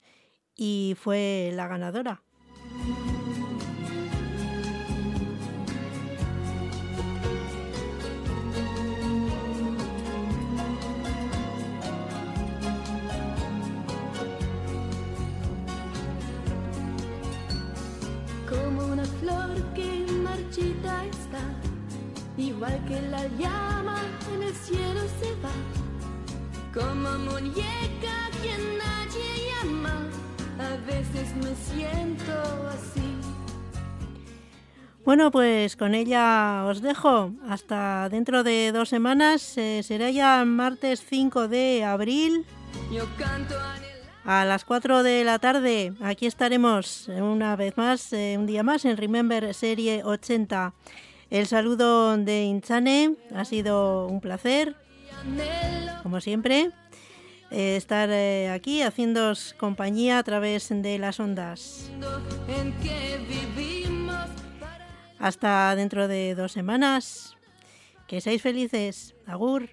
y 0.55 0.95
fue 0.99 1.49
la 1.55 1.67
ganadora. 1.67 2.24
Igual 22.55 22.79
que 22.87 23.01
la 23.09 23.27
llama 23.37 24.01
en 24.33 24.43
el 24.43 24.53
cielo 24.53 25.01
se 25.19 25.31
va, 25.43 25.51
como 26.73 27.17
muñeca 27.29 28.29
que 28.41 28.53
nadie 28.77 29.51
llama, 29.51 30.07
a 30.59 30.77
veces 30.85 31.35
me 31.35 31.53
siento 31.55 32.33
así. 32.69 33.01
Bueno, 35.03 35.29
pues 35.29 35.75
con 35.75 35.93
ella 35.93 36.63
os 36.65 36.81
dejo. 36.81 37.31
Hasta 37.47 38.09
dentro 38.09 38.43
de 38.43 38.71
dos 38.71 38.89
semanas. 38.89 39.55
eh, 39.57 39.83
será 39.83 40.09
ya 40.09 40.43
martes 40.45 41.03
5 41.07 41.47
de 41.47 41.83
abril. 41.83 42.43
Yo 42.91 43.05
canto 43.17 43.55
a 44.25 44.43
las 44.45 44.65
4 44.65 45.03
de 45.03 45.23
la 45.23 45.37
tarde, 45.37 45.93
aquí 46.01 46.25
estaremos 46.25 47.07
eh, 47.09 47.21
una 47.21 47.55
vez 47.55 47.77
más, 47.77 48.11
eh, 48.11 48.35
un 48.39 48.47
día 48.47 48.63
más, 48.63 48.83
en 48.85 48.97
Remember 48.97 49.53
Serie 49.53 50.03
80. 50.03 50.73
El 51.29 51.47
saludo 51.47 52.15
de 52.17 52.43
Inchane, 52.43 53.15
ha 53.33 53.45
sido 53.45 54.07
un 54.07 54.21
placer, 54.21 54.75
como 56.03 56.21
siempre, 56.21 56.71
eh, 57.51 57.75
estar 57.75 58.09
eh, 58.11 58.49
aquí 58.49 58.81
haciéndoos 58.81 59.55
compañía 59.57 60.19
a 60.19 60.23
través 60.23 60.69
de 60.69 60.99
las 60.99 61.19
ondas. 61.19 61.89
Hasta 65.19 65.75
dentro 65.75 66.07
de 66.07 66.35
dos 66.35 66.51
semanas. 66.51 67.35
Que 68.07 68.21
seáis 68.21 68.41
felices. 68.41 69.15
Agur. 69.25 69.69